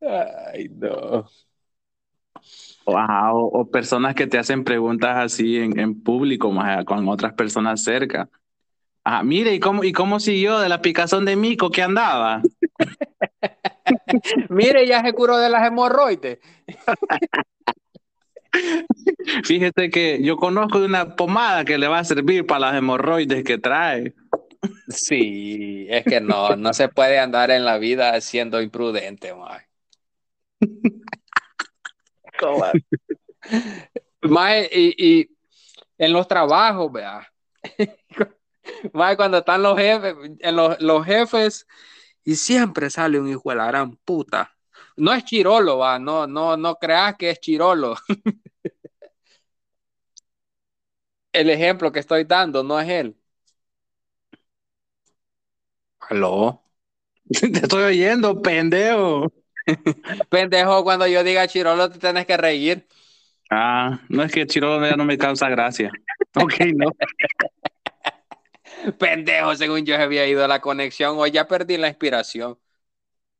[0.00, 1.26] Ay, no.
[2.86, 7.84] Wow, o, personas que te hacen preguntas así en, en público, más con otras personas
[7.84, 8.30] cerca.
[9.04, 12.42] Ah, mire, ¿y cómo, ¿y cómo siguió de la picazón de mico que andaba?
[14.48, 16.38] mire, ya se curó de las hemorroides.
[19.44, 23.44] Fíjese que yo conozco de una pomada que le va a servir para las hemorroides
[23.44, 24.14] que trae.
[24.88, 29.68] Sí, es que no, no se puede andar en la vida siendo imprudente, mae.
[34.22, 35.30] mae y, y,
[35.98, 37.28] en los trabajos, vea.
[38.92, 41.66] mae, cuando están los jefes, en los, los, jefes,
[42.28, 44.54] y siempre sale un hijo de la gran puta.
[44.98, 47.96] No es chirolo, va, no, no, no creas que es chirolo.
[51.32, 53.16] El ejemplo que estoy dando no es él.
[56.00, 56.62] ¿Aló?
[57.30, 59.32] Te estoy oyendo, pendejo.
[60.28, 62.86] pendejo, cuando yo diga Chirolo te tienes que reír.
[63.50, 65.90] Ah, no es que Chirolo ya no me causa gracia.
[66.34, 66.90] Ok, no.
[68.98, 72.58] pendejo, según yo había ido a la conexión, o ya perdí la inspiración.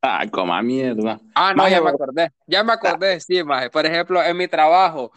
[0.00, 1.20] Ah, coma mierda.
[1.34, 2.32] Ah, no, ya me acordé.
[2.46, 3.68] Ya me acordé, sí, maje.
[3.68, 5.10] Por ejemplo, en mi trabajo,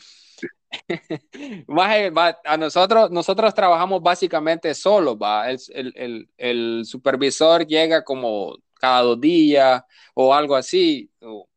[2.45, 5.49] a nosotros, nosotros trabajamos básicamente solos, va.
[5.49, 5.59] El,
[5.95, 9.83] el, el, supervisor llega como cada dos días
[10.15, 11.47] o algo así, o,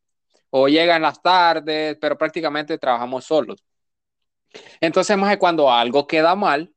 [0.50, 3.64] o, llega en las tardes, pero prácticamente trabajamos solos.
[4.80, 6.73] Entonces, más cuando algo queda mal,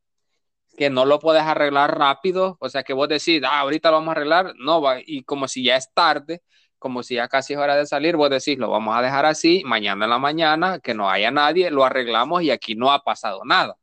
[0.78, 4.10] que no lo puedes arreglar rápido, o sea, que vos decís, ah, ahorita lo vamos
[4.10, 6.44] a arreglar, no, va, y como si ya es tarde,
[6.78, 9.64] como si ya casi es hora de salir, vos decís, lo vamos a dejar así,
[9.66, 13.42] mañana en la mañana, que no haya nadie, lo arreglamos y aquí no ha pasado
[13.44, 13.76] nada.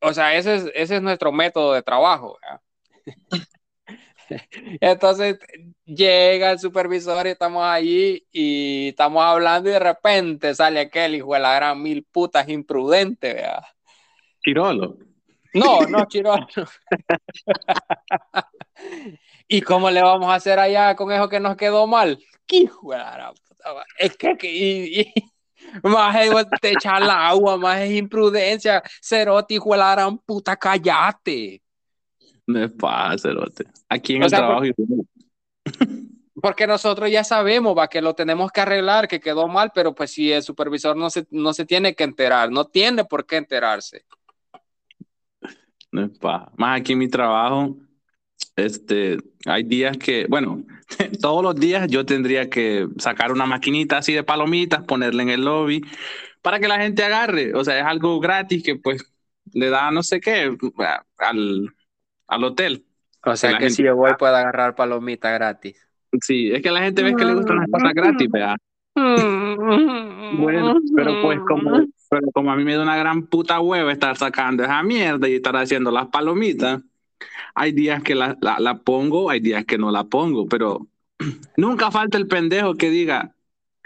[0.00, 2.38] O sea, ese es, ese es nuestro método de trabajo.
[4.80, 5.38] Entonces
[5.84, 11.34] llega el supervisor y estamos allí y estamos hablando y de repente sale aquel hijo
[11.34, 13.66] de la gran mil putas imprudente, vea.
[14.44, 15.09] Chirolo.
[15.54, 16.46] No, no, Chirolo.
[19.48, 22.18] ¿Y cómo le vamos a hacer allá con eso que nos quedó mal?
[22.46, 23.12] ¿Qué va?
[23.98, 25.12] Es que, que- y, y-
[25.82, 28.82] más es te echar la agua, más es imprudencia.
[29.02, 31.62] Cerote, hijo de la gran puta, callate.
[32.46, 33.64] No es fácil, cerote.
[33.88, 34.62] Aquí en O el sea, trabajo.
[36.42, 40.12] Porque nosotros ya sabemos, va, que lo tenemos que arreglar, que quedó mal, pero pues
[40.12, 44.04] si el supervisor no se, no se tiene que enterar, no tiene por qué enterarse.
[45.92, 46.50] No es paja.
[46.56, 47.76] Más aquí en mi trabajo,
[48.56, 50.62] este, hay días que, bueno,
[51.20, 55.44] todos los días yo tendría que sacar una maquinita así de palomitas, ponerla en el
[55.44, 55.82] lobby
[56.42, 57.54] para que la gente agarre.
[57.54, 59.04] O sea, es algo gratis que pues
[59.52, 60.56] le da no sé qué
[61.18, 61.68] al,
[62.28, 62.84] al hotel.
[63.24, 65.86] O sea que gente- si yo voy puedo agarrar palomita gratis.
[66.20, 68.56] Sí, es que la gente ve que le gustan las cosas gratis, ¿verdad?
[70.38, 74.16] Bueno, pero pues como, pero como a mí me da una gran puta hueva estar
[74.16, 76.80] sacando esa mierda y estar haciendo las palomitas,
[77.54, 80.86] hay días que la, la, la pongo, hay días que no la pongo, pero
[81.56, 83.34] nunca falta el pendejo que diga,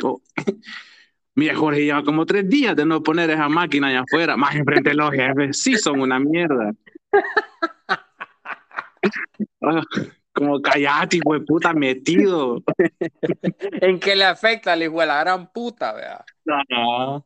[0.03, 0.21] oh,
[1.35, 4.91] mira Jorge, lleva como tres días de no poner esa máquina allá afuera, más enfrente
[4.91, 6.73] de los jefes, sí son una mierda.
[10.35, 12.63] Como callate, hijo de puta, metido.
[13.81, 16.25] ¿En qué le afecta al hijo de la gran puta, vea?
[16.47, 17.25] No.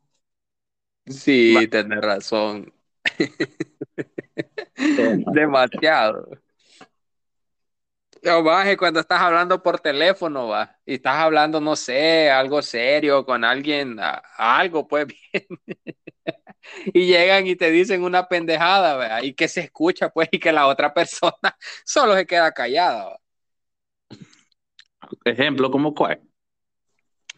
[1.06, 1.62] Sí, Va.
[1.70, 2.72] tenés razón.
[5.34, 6.38] Demasiado.
[8.22, 13.24] Yo, baje cuando estás hablando por teléfono, va, y estás hablando, no sé, algo serio
[13.24, 13.96] con alguien,
[14.36, 15.46] algo, pues bien.
[16.86, 19.22] Y llegan y te dicen una pendejada, ¿verdad?
[19.22, 23.10] y que se escucha, pues, y que la otra persona solo se queda callada.
[23.10, 23.18] ¿va?
[25.24, 26.20] Ejemplo, como cuál?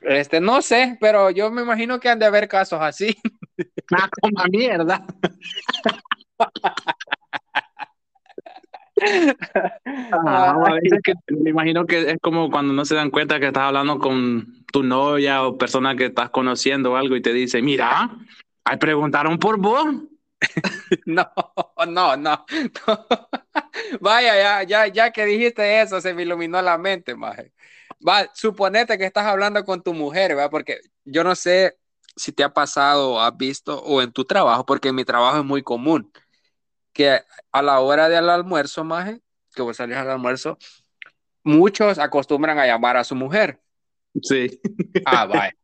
[0.01, 3.16] Este, no sé, pero yo me imagino que han de haber casos así.
[3.93, 5.05] Ah, como mierda.
[10.27, 13.47] Ah, a veces que me imagino que es como cuando no se dan cuenta que
[13.47, 17.62] estás hablando con tu novia o persona que estás conociendo o algo y te dice,
[17.62, 18.11] mira,
[18.64, 19.87] ahí preguntaron por vos.
[21.07, 21.31] No,
[21.87, 22.46] no, no, no.
[24.01, 27.53] Vaya, ya, ya, ya que dijiste eso, se me iluminó la mente, maje.
[28.07, 30.51] Va, suponete que estás hablando con tu mujer, ¿verdad?
[30.51, 31.79] Porque yo no sé
[32.16, 35.44] si te ha pasado has visto o en tu trabajo, porque en mi trabajo es
[35.44, 36.11] muy común
[36.92, 37.20] que
[37.53, 39.20] a la hora del almuerzo, maje,
[39.55, 40.59] que vos salís al almuerzo,
[41.44, 43.61] muchos acostumbran a llamar a su mujer.
[44.23, 44.61] Sí.
[45.05, 45.55] Ah, vaya.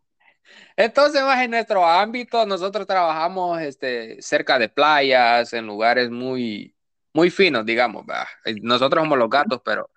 [0.76, 6.74] Entonces, más en nuestro ámbito, nosotros trabajamos este, cerca de playas, en lugares muy,
[7.12, 8.04] muy finos, digamos.
[8.06, 8.26] ¿verdad?
[8.62, 9.90] Nosotros somos los gatos, pero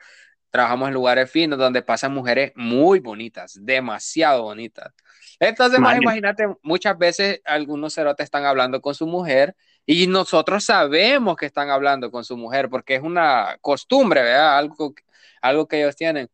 [0.51, 4.91] trabajamos en lugares finos donde pasan mujeres muy bonitas, demasiado bonitas.
[5.39, 11.37] Entonces, más imagínate, muchas veces algunos cerotes están hablando con su mujer y nosotros sabemos
[11.37, 14.57] que están hablando con su mujer porque es una costumbre, ¿verdad?
[14.57, 14.93] Algo,
[15.41, 16.29] algo que ellos tienen.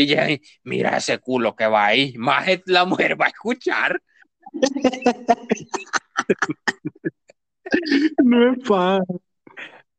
[0.00, 4.00] Y ya, y, mira ese culo que va ahí, más la mujer va a escuchar.
[8.24, 9.00] No es pa.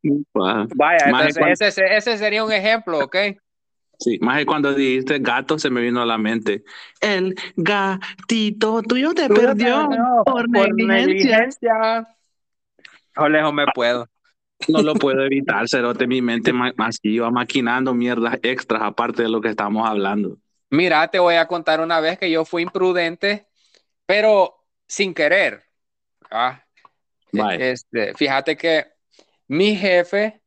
[0.01, 0.67] No es pa.
[0.75, 3.15] Vaya, entonces cuando- ese, ese sería un ejemplo, ¿ok?
[3.99, 6.63] Sí, más que cuando dijiste gato se me vino a la mente.
[6.99, 9.87] El gatito tuyo te perdió
[10.25, 12.07] por negligencia.
[13.17, 14.07] O lejos me puedo.
[14.67, 16.07] No lo puedo evitar, cerote.
[16.07, 20.37] Mi mente ma- más iba maquinando mierdas extras aparte de lo que estamos hablando.
[20.69, 23.47] Mira, te voy a contar una vez que yo fui imprudente,
[24.05, 25.63] pero sin querer.
[26.29, 26.63] Ah.
[27.59, 28.87] Este, fíjate que
[29.47, 30.41] mi jefe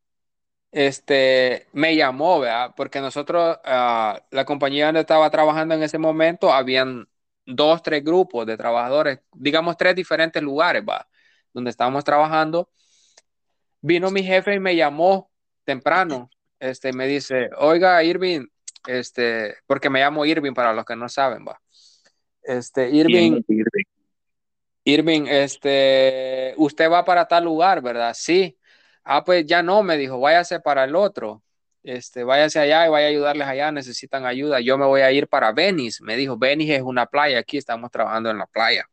[0.73, 2.73] este, me llamó, ¿verdad?
[2.77, 7.07] Porque nosotros, ah, la compañía donde estaba trabajando en ese momento, habían
[7.47, 11.07] dos, tres grupos de trabajadores, digamos tres diferentes lugares, ¿va?
[11.53, 12.71] Donde estábamos trabajando.
[13.87, 15.31] Vino mi jefe y me llamó
[15.63, 16.31] temprano.
[16.59, 18.47] Este, me dice, oiga, Irving,
[18.87, 21.61] este, porque me llamo Irving para los que no saben, ¿va?
[22.43, 23.43] Este, Irving,
[24.85, 28.15] Irving, este, usted va para tal lugar, ¿verdad?
[28.17, 28.57] Sí.
[29.05, 31.43] Ah, pues ya no, me dijo, váyase para el otro.
[31.83, 34.61] Este, váyase allá y vaya a ayudarles allá, necesitan ayuda.
[34.61, 36.03] Yo me voy a ir para Venice.
[36.03, 38.87] Me dijo, Venice es una playa, aquí estamos trabajando en la playa.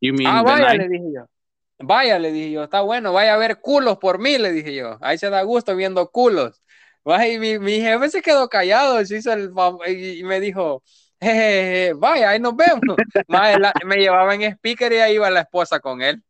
[0.00, 1.26] You mean Ah, vaya, le dije yo.
[1.78, 4.98] Vaya, le dije yo, está bueno, vaya a ver culos por mí, le dije yo.
[5.02, 6.62] Ahí se da gusto viendo culos.
[7.04, 9.50] Vaya, y mi, mi jefe se quedó callado se hizo el
[9.86, 10.82] y, me dijo,
[11.20, 12.80] "Jejeje, vaya, ahí nos vemos.
[13.28, 16.22] Mae, la- me llevaba en speaker y ahí iba la esposa con él.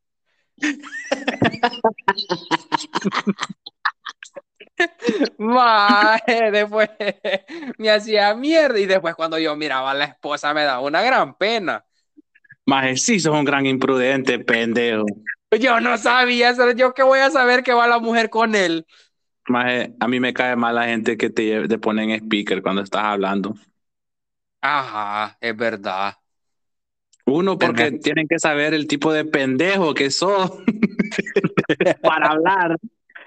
[5.39, 6.89] Maje, después
[7.79, 11.35] me hacía mierda y después cuando yo miraba a la esposa me daba una gran
[11.37, 11.85] pena.
[12.67, 15.05] Maje, sí, sos un gran imprudente, pendejo.
[15.61, 18.85] Yo no sabía, yo qué voy a saber que va la mujer con él.
[19.49, 22.83] Maje, a mí me cae mal la gente que te, te pone en speaker cuando
[22.83, 23.55] estás hablando.
[24.61, 26.15] Ajá, es verdad.
[27.27, 30.53] Uno, porque tienen que saber el tipo de pendejo que sos
[32.03, 32.77] para hablar.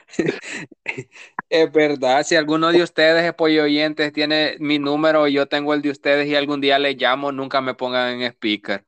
[1.50, 5.82] Es verdad, si alguno de ustedes, apoyo oyentes, tiene mi número y yo tengo el
[5.82, 8.86] de ustedes y algún día les llamo, nunca me pongan en speaker.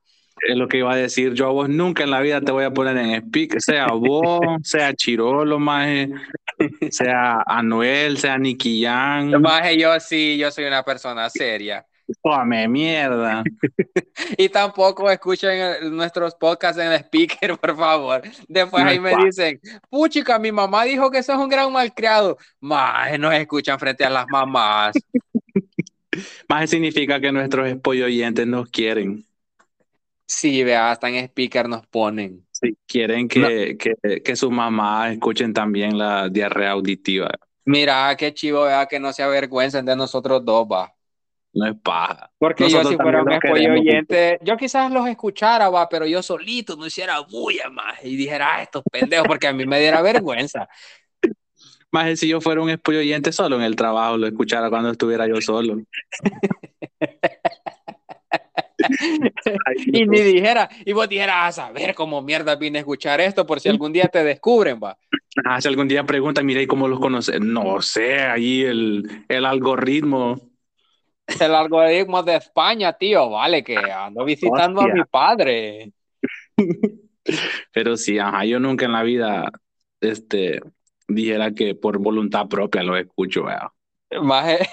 [0.48, 1.34] Es lo que iba a decir.
[1.34, 4.40] Yo a vos nunca en la vida te voy a poner en speaker, sea vos,
[4.64, 6.10] sea Chirolo, maje,
[6.90, 9.30] sea Anuel, sea Nicky Jam.
[9.40, 11.86] Maje, yo sí, yo soy una persona seria.
[12.22, 13.42] Tome mierda.
[14.36, 18.22] Y tampoco escuchen nuestros podcasts en speaker, por favor.
[18.48, 22.36] Después No ahí me dicen, puchica, mi mamá dijo que sos un gran malcriado.
[22.60, 24.94] Maje, nos escuchan frente a las mamás.
[26.48, 29.24] Maje significa que nuestros espollo oyentes nos quieren.
[30.26, 32.46] Sí, vea, hasta en speaker nos ponen.
[32.50, 37.30] Sí, quieren que, que, que sus mamás escuchen también la diarrea auditiva.
[37.64, 40.92] Mira, qué chivo, vea, que no se avergüencen de nosotros dos, va.
[41.54, 42.30] No es paja.
[42.38, 46.22] Porque Nosotros yo si fuera un apoyo oyente, yo quizás los escuchara, va, pero yo
[46.22, 50.00] solito no hiciera bulla más y dijera, ah, estos pendejos, porque a mí me diera
[50.00, 50.68] vergüenza.
[51.90, 55.26] Más si yo fuera un espollo oyente solo en el trabajo, lo escuchara cuando estuviera
[55.26, 55.76] yo solo.
[59.86, 63.60] Y ni dijera, y vos dijeras, a saber cómo mierda vine a escuchar esto por
[63.60, 64.96] si algún día te descubren, va.
[65.44, 67.40] Ah, si algún día preguntan, mira, ¿y cómo los conoces?
[67.40, 70.40] No sé, ahí el, el algoritmo.
[71.40, 75.92] El algoritmo de España, tío, vale, que ando visitando a mi padre.
[77.72, 79.50] Pero sí, ajá, yo nunca en la vida
[80.00, 80.60] este,
[81.08, 83.68] dijera que por voluntad propia lo escucho, ¿verdad?
[84.20, 84.68] Maje,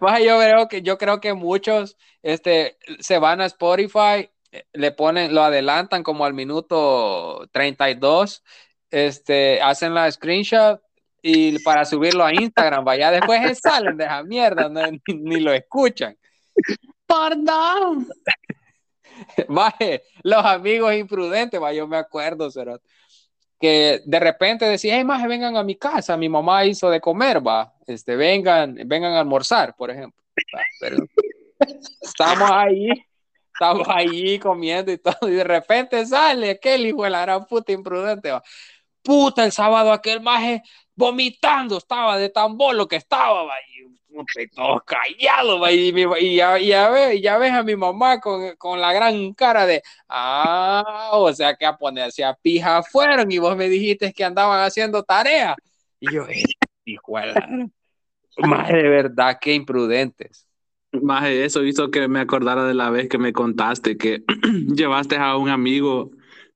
[0.24, 4.30] yo creo que yo creo que muchos este se van a Spotify,
[4.72, 8.42] le ponen, lo adelantan como al minuto 32,
[8.90, 10.80] este, hacen la screenshot
[11.22, 15.40] y para subirlo a Instagram, vaya, después se salen de esa mierda, no- ni, ni
[15.40, 16.16] lo escuchan.
[17.06, 18.08] Perdón.
[19.48, 22.86] Maje, los amigos imprudentes, va, yo me acuerdo, cerote,
[23.62, 27.46] que de repente decía, hey, maje, vengan a mi casa, mi mamá hizo de comer,
[27.46, 30.20] va, este, vengan, vengan a almorzar, por ejemplo.
[32.02, 32.88] Estamos ahí,
[33.54, 37.70] estamos ahí comiendo y todo, y de repente sale aquel hijo de la gran puta
[37.70, 38.42] imprudente, va.
[39.00, 40.64] Puta, el sábado aquel maje
[40.96, 43.54] vomitando estaba de tan bolo que estaba, va,
[44.38, 48.80] y, todos callados, y, y ya, ya ves, ya ves a mi mamá con, con
[48.80, 53.56] la gran cara de, ah, o sea que a ponerse a pija fueron y vos
[53.56, 55.56] me dijiste que andaban haciendo tarea.
[56.00, 56.42] Y yo, "Eh,
[56.84, 57.68] hijo de la...
[58.38, 60.46] Maje, de verdad, qué imprudentes.
[60.92, 64.24] Más eso hizo que me acordara de la vez que me contaste que
[64.74, 66.10] llevaste a un amigo,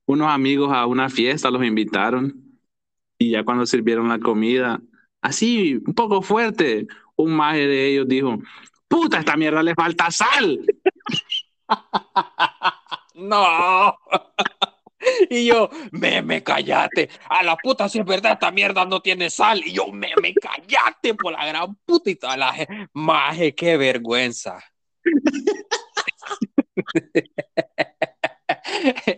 [0.05, 2.47] unos amigos a una fiesta, los invitaron
[3.17, 4.79] y ya cuando sirvieron la comida,
[5.21, 6.87] así un poco fuerte,
[7.17, 8.37] un maje de ellos dijo,
[8.87, 10.59] puta, esta mierda le falta sal.
[13.17, 13.97] No.
[15.29, 17.09] Y yo, me, me callate.
[17.29, 19.61] A la puta, si es verdad, esta mierda no tiene sal.
[19.65, 22.53] Y yo, me, me callate por la gran puta y toda la.
[22.93, 24.59] Maje, qué vergüenza.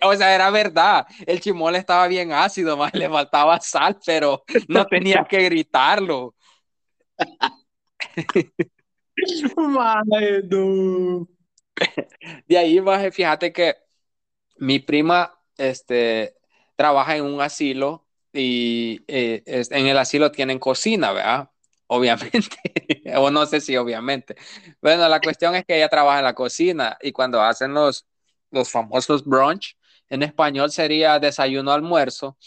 [0.04, 1.06] O sea, era verdad.
[1.26, 6.36] El chimol estaba bien ácido, más le faltaba sal, pero no tenía que gritarlo.
[12.48, 12.80] De ahí,
[13.12, 13.76] fíjate que
[14.58, 16.36] mi prima este,
[16.76, 21.52] trabaja en un asilo y eh, en el asilo tienen cocina, ¿verdad?
[21.88, 22.58] Obviamente,
[23.18, 24.36] o no sé si obviamente.
[24.82, 28.06] Bueno, la cuestión es que ella trabaja en la cocina y cuando hacen los,
[28.52, 29.78] los famosos brunch,
[30.10, 32.38] en español sería desayuno, almuerzo,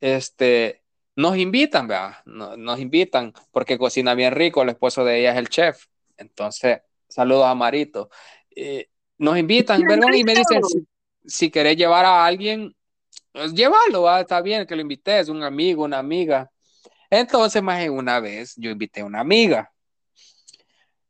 [0.00, 0.83] este,
[1.16, 2.16] nos invitan, ¿verdad?
[2.26, 5.86] No- Nos invitan porque cocina bien rico, el esposo de ella es el chef.
[6.16, 8.10] Entonces, saludos a Marito.
[8.54, 8.88] Eh,
[9.18, 10.08] nos invitan, ¿verdad?
[10.14, 10.86] Y me dicen, si,
[11.26, 12.74] si querés llevar a alguien,
[13.32, 14.20] pues llévalo, ¿va?
[14.22, 16.50] está bien que lo invites, un amigo, una amiga.
[17.10, 19.72] Entonces, más una vez, yo invité a una amiga.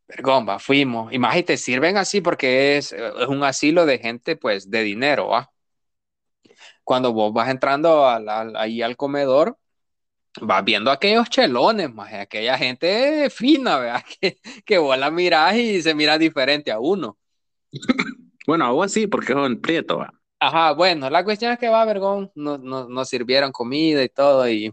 [0.09, 1.13] Vergomba, fuimos.
[1.13, 4.83] Y más y te sirven así porque es, es un asilo de gente, pues, de
[4.83, 5.51] dinero, ¿va?
[6.85, 9.59] Cuando vos vas entrando al- al- ahí al comedor,
[10.41, 14.03] vas viendo aquellos chelones, más aquella gente fina, ¿verdad?
[14.21, 17.19] Que, que vos la mirás y se mira diferente a uno.
[18.47, 20.13] Bueno, a vos sí, porque es un prieto, va.
[20.41, 24.47] Ajá, bueno, la cuestión es que va, Vergón, nos, nos, nos sirvieron comida y todo,
[24.49, 24.73] y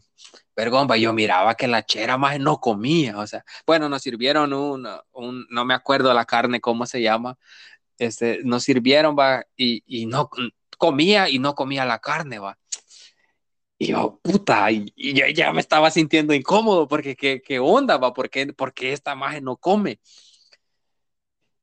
[0.55, 4.51] Vergón, va, yo miraba que la chera más no comía, o sea, bueno, nos sirvieron
[4.53, 7.38] un, un no me acuerdo la carne, cómo se llama,
[7.97, 10.30] este, nos sirvieron, va, y, y no
[10.78, 12.57] comía y no comía la carne, va.
[13.82, 18.13] Y yo, puta, y, y ya me estaba sintiendo incómodo porque qué, qué onda, va,
[18.13, 18.53] ¿por qué,
[18.93, 19.99] esta maje no come?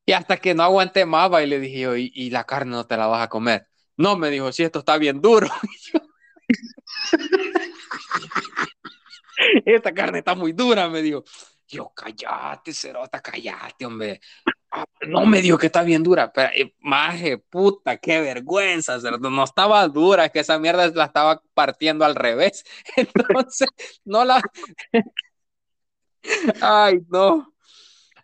[0.05, 2.73] Y hasta que no aguanté más, va, y le dije yo, ¿y, y la carne
[2.73, 3.69] no te la vas a comer?
[3.97, 5.47] No, me dijo, sí, esto está bien duro.
[9.65, 11.25] Esta carne está muy dura, me dijo.
[11.69, 14.21] Yo, callate, cerota, callate, hombre.
[14.71, 19.31] Ah, No me dijo que está bien dura, pero eh, maje, puta, qué vergüenza, cerdo.
[19.31, 22.65] No estaba dura, es que esa mierda la estaba partiendo al revés.
[22.97, 23.69] Entonces,
[24.05, 24.41] no la.
[26.63, 27.53] Ay, no.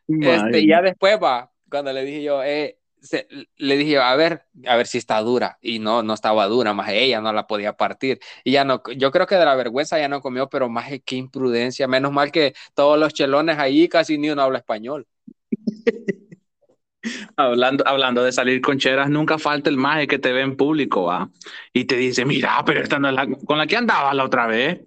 [0.09, 4.77] Este, ya después va, cuando le dije yo, eh, se- le dije, a ver, a
[4.77, 5.59] ver si está dura.
[5.63, 8.21] Y no, no estaba dura, más ella no la podía partir.
[8.45, 11.17] Y ya no, yo creo que de la vergüenza ya no comió, pero más qué
[11.17, 11.89] imprudencia.
[11.89, 15.07] Menos mal que todos los chelones ahí casi ni uno habla español.
[17.37, 21.05] Hablando, hablando de salir con cheras, nunca falta el maje que te ve en público,
[21.05, 21.31] ¿va?
[21.73, 24.47] Y te dice, mira, pero esta no es la con la que andaba la otra
[24.47, 24.81] vez.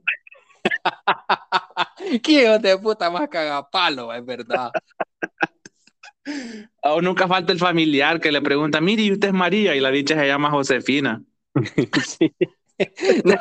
[2.24, 4.74] Qué hijo de puta más cagapalo, es verdad.
[6.84, 9.76] O nunca falta el familiar que le pregunta, mire, ¿y usted es María?
[9.76, 11.24] Y la dicha se llama Josefina.
[12.06, 12.34] Sí.
[13.24, 13.36] No,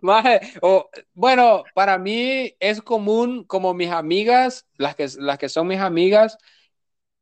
[0.00, 5.68] maje, o, bueno, para mí es común como mis amigas, las que, las que son
[5.68, 6.36] mis amigas,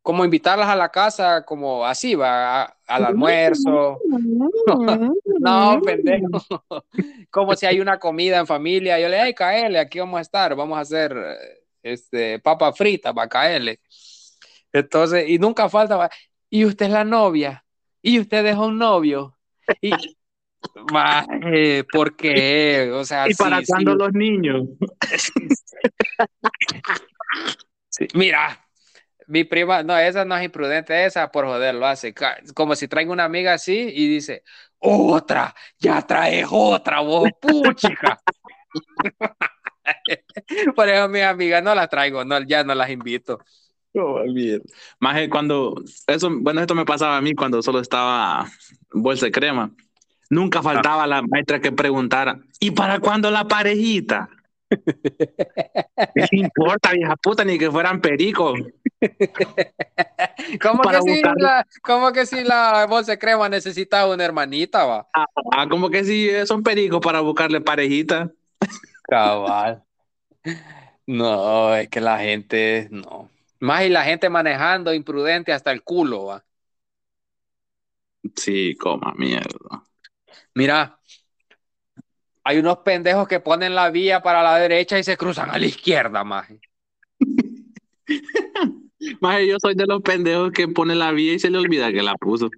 [0.02, 4.04] como invitarlas a la casa, como así, va, a- al almuerzo.
[5.40, 6.28] No, pendejo.
[7.30, 10.22] Como si hay una comida en familia, yo le digo, hey, caele, aquí vamos a
[10.22, 11.14] estar, vamos a hacer
[11.82, 13.80] este, papa frita para caele.
[14.72, 16.10] Entonces, y nunca falta,
[16.48, 17.64] y usted es la novia,
[18.02, 19.36] y usted dejó un novio,
[19.80, 19.90] y,
[20.92, 22.90] maje, ¿por qué?
[22.94, 23.98] O sea, ¿Y para sí, cuándo sí.
[23.98, 24.68] los niños?
[27.88, 28.66] Sí, Mira,
[29.26, 32.14] mi prima, no, esa no es imprudente, esa por joder lo hace.
[32.54, 34.42] Como si traigo una amiga así y dice,
[34.78, 38.20] otra, ya traes otra, vos, puchica.
[40.74, 43.38] Por eso mis amigas no las traigo, no, ya no las invito.
[45.00, 48.46] Maje, cuando, eso, bueno, esto me pasaba a mí cuando solo estaba
[48.92, 49.70] bolsa de crema.
[50.28, 54.28] Nunca faltaba la maestra que preguntara, ¿y para cuándo la parejita?
[54.68, 58.60] ¿Qué importa, vieja puta, ni que fueran pericos?
[60.62, 64.84] ¿Cómo Para que, si la, cómo que si la bolsa de crema necesitaba una hermanita,
[64.84, 65.08] va?
[65.12, 68.30] Ah, como que sí, son pericos para buscarle parejita.
[69.02, 69.82] Cabal.
[71.06, 73.28] No, es que la gente, no.
[73.60, 76.44] Más y la gente manejando imprudente hasta el culo, va.
[78.36, 79.84] Sí, coma mierda.
[80.54, 81.00] Mira,
[82.44, 85.66] hay unos pendejos que ponen la vía para la derecha y se cruzan a la
[85.66, 86.60] izquierda, maje.
[89.20, 92.02] Maje, yo soy de los pendejos que pone la vía y se le olvida que
[92.02, 92.50] la puso.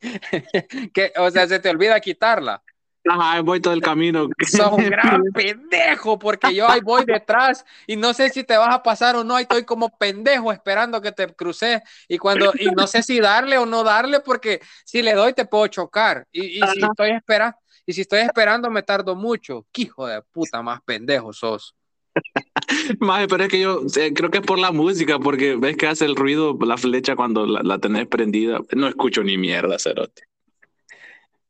[0.92, 2.62] Que, o sea, se te olvida quitarla.
[3.08, 4.28] Ajá, voy todo el camino.
[4.46, 8.74] Sos un gran pendejo, porque yo ahí voy detrás y no sé si te vas
[8.74, 12.66] a pasar o no, ahí estoy como pendejo esperando que te cruces y cuando, y
[12.70, 16.26] no sé si darle o no darle, porque si le doy te puedo chocar.
[16.30, 19.66] Y, y si estoy esperando, y si estoy esperando me tardo mucho.
[19.72, 21.74] ¿Qué hijo de puta más pendejo sos?
[23.00, 25.86] Maje, pero es que yo eh, creo que es por la música, porque ves que
[25.86, 28.60] hace el ruido la flecha cuando la, la tenés prendida.
[28.76, 30.22] No escucho ni mierda, cerote.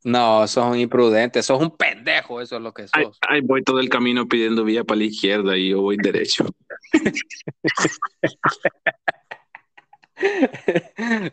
[0.05, 3.19] No, sos un imprudente, sos un pendejo, eso es lo que sos.
[3.29, 6.45] ahí voy todo el camino pidiendo vía para la izquierda y yo voy derecho.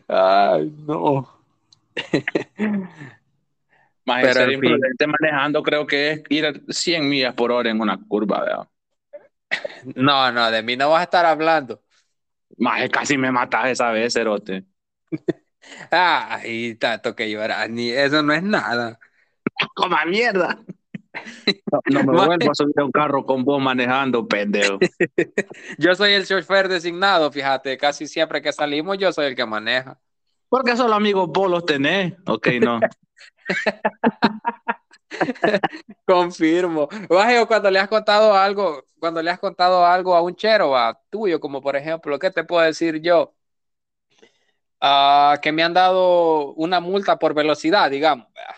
[0.08, 1.28] Ay, no.
[4.04, 4.54] Maje, Pero, ser fin.
[4.54, 8.68] imprudente manejando creo que es ir a 100 millas por hora en una curva, ¿verdad?
[9.96, 11.82] No, no, de mí no vas a estar hablando.
[12.56, 14.64] Maje, casi me matas esa vez, cerote.
[15.90, 18.98] Ay, tanto que llorar, ni eso no es nada.
[19.74, 20.58] ¡Coma mierda!
[21.70, 24.78] No, no me vuelvo a subir a un carro con vos manejando, pendejo.
[25.78, 29.98] Yo soy el chofer designado, fíjate, casi siempre que salimos yo soy el que maneja.
[30.48, 32.14] Porque solo amigos vos los tenés.
[32.26, 32.80] Ok, no.
[36.04, 36.88] Confirmo.
[37.08, 40.76] Baje, o cuando le has contado algo, cuando le has contado algo a un chero,
[40.76, 43.32] a tuyo, como por ejemplo, ¿qué te puedo decir yo?
[44.80, 48.26] Ah, que me han dado una multa por velocidad, digamos.
[48.34, 48.56] ¿verdad?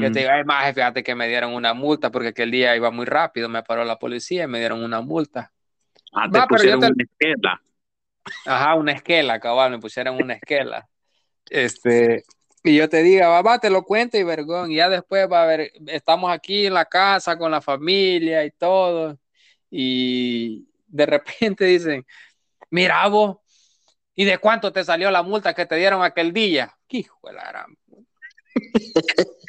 [0.00, 3.06] Que te "Ay, maje, fíjate que me dieron una multa porque aquel día iba muy
[3.06, 5.52] rápido, me paró la policía y me dieron una multa.
[6.12, 7.62] Ah, te Va, pusieron te- una esquela.
[8.46, 10.88] Ajá, una esquela, cabal, me pusieron una esquela.
[11.48, 12.24] Este,
[12.64, 14.72] Y yo te diga, va, va, te lo cuento y vergón.
[14.72, 18.50] Y ya después va a ver, estamos aquí en la casa con la familia y
[18.50, 19.16] todo.
[19.70, 22.04] Y de repente dicen,
[22.70, 23.38] mira vos,
[24.16, 26.76] ¿y de cuánto te salió la multa que te dieron aquel día?
[26.88, 27.76] ¿Qué hijo de la gran?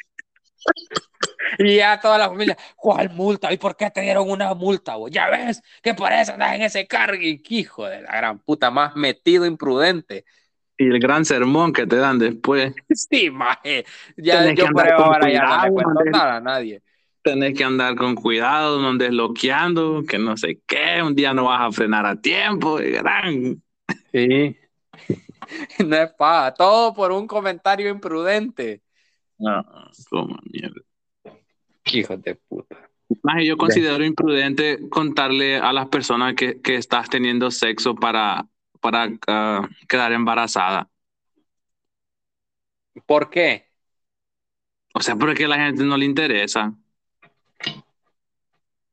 [1.58, 3.52] Y ya toda la familia, ¿cuál multa?
[3.52, 4.96] ¿Y por qué te dieron una multa?
[4.96, 5.10] vos?
[5.10, 7.20] Ya ves que por eso andas en ese cargo.
[7.20, 10.24] Hijo de la gran puta, más metido, imprudente.
[10.76, 12.74] Y el gran sermón que te dan después.
[12.90, 13.84] Sí, maje.
[14.16, 16.82] Ya Tenés que yo por andar ahora ya no le cuidado, cuento nada a nadie.
[17.22, 21.44] Tenés que andar con cuidado, no andes bloqueando, que no sé qué, un día no
[21.46, 23.62] vas a frenar a tiempo, y gran.
[24.26, 24.56] Sí.
[25.86, 26.52] No es paja.
[26.52, 28.82] Todo por un comentario imprudente.
[29.38, 29.64] No,
[30.10, 30.82] como mierda.
[31.84, 32.76] Hijos de puta.
[33.42, 38.46] Yo considero imprudente contarle a las personas que, que estás teniendo sexo para,
[38.80, 40.90] para ah, quedar embarazada.
[43.06, 43.68] ¿Por qué?
[44.94, 46.74] O sea, porque a la gente no le interesa.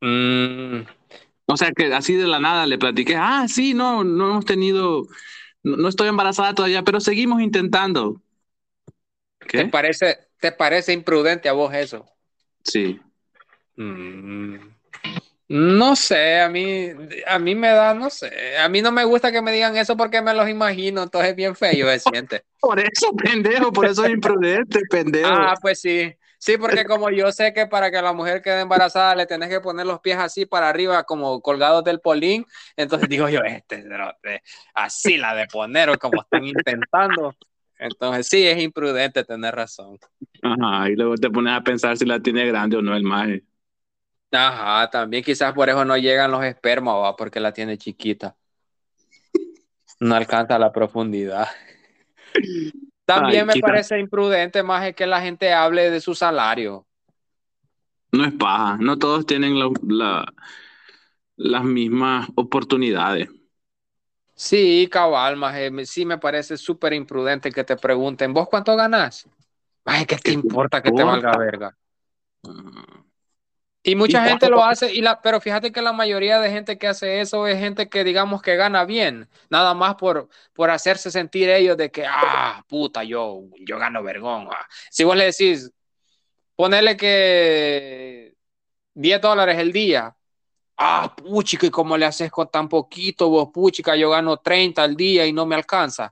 [0.01, 0.81] Mm,
[1.47, 5.07] O sea, que así de la nada le platiqué, ah, sí, no, no hemos tenido,
[5.63, 8.21] no, no estoy embarazada todavía, pero seguimos intentando.
[9.53, 9.65] ¿te, ¿Qué?
[9.65, 12.05] parece, ¿Te parece imprudente a vos eso?
[12.63, 12.99] Sí.
[13.77, 14.55] Mm,
[15.47, 16.89] No sé, a mí,
[17.27, 19.95] a mí me da, no sé, a mí no me gusta que me digan eso
[19.95, 22.43] porque me los imagino, entonces es bien feo se siente.
[22.59, 25.29] Por eso, pendejo, por eso es imprudente, pendejo.
[25.29, 29.15] Ah, pues sí, sí, porque como yo sé que para que la mujer quede embarazada
[29.15, 33.29] le tenés que poner los pies así para arriba como colgados del polín, entonces digo
[33.29, 33.83] yo, este,
[34.73, 37.35] así la de poner o como están intentando.
[37.77, 39.97] Entonces sí, es imprudente tener razón.
[40.41, 43.43] Ajá, y luego te pones a pensar si la tiene grande o no el maje.
[44.31, 47.15] Ajá, también quizás por eso no llegan los espermas, ¿va?
[47.15, 48.35] porque la tiene chiquita.
[49.99, 51.47] No alcanza la profundidad.
[53.05, 56.85] También Ay, me parece imprudente más es que la gente hable de su salario.
[58.11, 60.33] No es paja, no todos tienen la- la-
[61.37, 63.29] las mismas oportunidades.
[64.37, 69.29] Sí, cabal, maje, sí me parece súper imprudente que te pregunten, ¿vos cuánto ganás?
[69.85, 71.77] Ay, ¿qué te importa que te valga verga?
[73.87, 76.79] Y mucha ¿Y gente lo hace, y la, pero fíjate que la mayoría de gente
[76.79, 81.11] que hace eso es gente que digamos que gana bien, nada más por, por hacerse
[81.11, 84.47] sentir ellos de que, ah, puta, yo, yo gano vergón.
[84.51, 84.67] ah".
[84.89, 85.71] Si vos le decís,
[86.55, 88.33] ponele que
[88.95, 90.15] 10 dólares el día,
[90.77, 93.95] ah, puchica, ¿y cómo le haces con tan poquito vos, puchica?
[93.95, 96.11] Yo gano 30 al día y no me alcanza.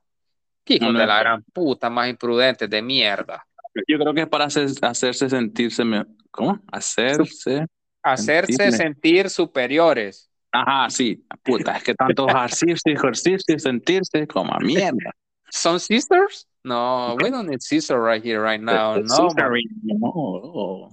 [0.64, 3.48] ¿Qué hijo No, no de la gran puta más imprudente de mierda?
[3.88, 6.60] Yo creo que es para hacer- hacerse sentirse, me- ¿cómo?
[6.72, 7.66] Hacerse.
[8.04, 8.78] Hacerse Sentirme.
[8.78, 10.30] sentir superiores.
[10.52, 15.12] Ajá, sí, puta, es que tanto ejercicio, ejercicio, sentirse como a mierda.
[15.50, 16.48] ¿Son sisters?
[16.64, 18.96] No, we don't need sister right here, right now.
[18.96, 19.08] No, man.
[19.10, 20.90] Scissoring, no.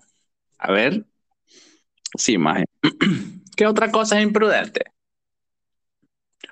[0.59, 1.05] A ver.
[2.17, 2.65] Sí, maje.
[3.57, 4.85] ¿Qué otra cosa es imprudente?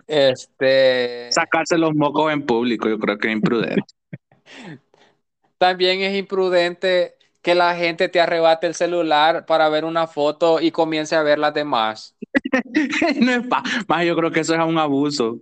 [0.06, 3.82] Este, Sacarse los mocos en público, yo creo que es imprudente.
[5.59, 10.70] también es imprudente que la gente te arrebate el celular para ver una foto y
[10.72, 12.16] comience a ver las demás.
[13.20, 13.42] no es
[13.88, 15.38] más yo creo que eso es un abuso.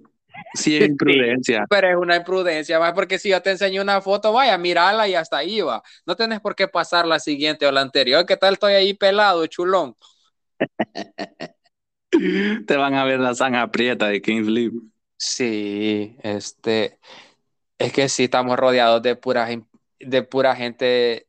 [0.55, 1.67] Sí, es imprudencia.
[1.69, 5.15] Pero es una imprudencia, más porque si yo te enseño una foto, vaya, mírala y
[5.15, 5.83] hasta ahí va.
[6.07, 8.25] No tenés por qué pasar la siguiente o la anterior.
[8.25, 9.97] ¿Qué tal estoy ahí pelado, chulón?
[12.67, 14.71] Te van a ver la sangre aprieta de Kingsley.
[15.19, 16.99] Sí, este,
[17.79, 19.69] es que sí estamos rodeados de pura, gen-
[20.01, 21.27] de pura gente,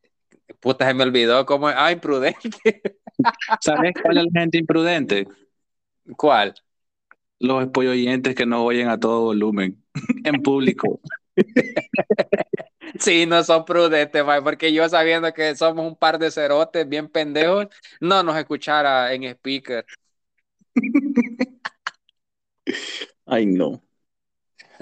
[0.60, 2.82] puta, se me olvidó cómo, ah, imprudente.
[3.62, 5.28] ¿Sabes cuál es la gente imprudente?
[6.16, 6.56] ¿Cuál?
[7.40, 9.84] Los espolloyentes que no oyen a todo volumen
[10.24, 11.00] en público.
[13.00, 17.10] Sí, no son prudentes, mae, porque yo sabiendo que somos un par de cerotes bien
[17.10, 17.68] pendejos,
[18.00, 19.86] no nos escuchara en speaker.
[23.26, 23.82] Ay, no.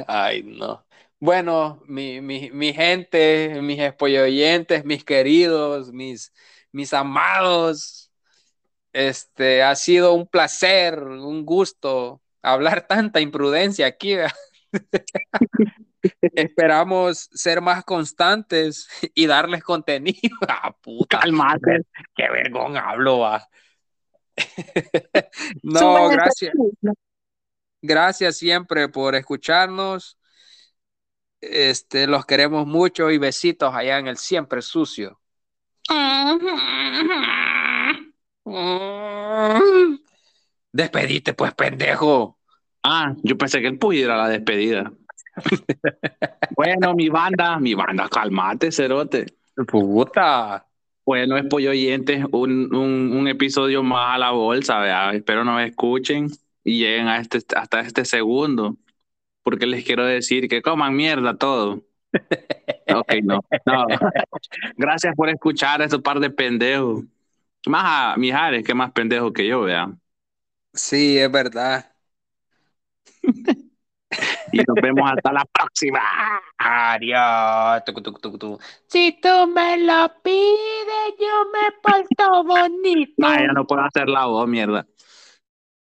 [0.08, 0.85] Ay, no.
[1.26, 6.32] Bueno, mi, mi, mi gente, mis oyentes, mis queridos, mis,
[6.72, 8.12] mis amados,
[8.94, 14.18] este, ha sido un placer, un gusto hablar tanta imprudencia aquí.
[16.22, 20.38] Esperamos ser más constantes y darles contenido.
[20.48, 21.22] Ah, puta.
[21.22, 21.88] Calmate.
[22.16, 23.50] Qué vergón hablo, va.
[25.64, 26.54] no, gracias.
[27.82, 30.20] Gracias siempre por escucharnos.
[31.50, 35.20] Este, los queremos mucho y besitos allá en el siempre sucio.
[40.72, 42.38] Despedite, pues, pendejo.
[42.84, 44.92] Ah, yo pensé que él pudiera la despedida.
[46.56, 49.26] Bueno, mi banda, mi banda, calmate, cerote.
[49.68, 50.66] Puta.
[51.06, 55.16] Bueno, es pollo oyentes, un, un, un episodio más a la bolsa, ¿verdad?
[55.16, 56.30] Espero nos escuchen
[56.64, 58.78] y lleguen a este, hasta este segundo,
[59.46, 61.84] porque les quiero decir que coman mierda todo.
[62.88, 63.86] Ok, no, no.
[64.78, 67.04] Gracias por escuchar a estos par de pendejos.
[67.66, 69.92] Más a Mijares, que más pendejo que yo, vea.
[70.72, 71.92] Sí, es verdad.
[74.52, 76.00] Y nos vemos hasta la próxima.
[76.60, 77.84] Adiós.
[78.88, 83.26] Si tú me lo pides, yo me porto bonito.
[83.26, 84.86] Ay, ya no puedo hacer la voz, mierda.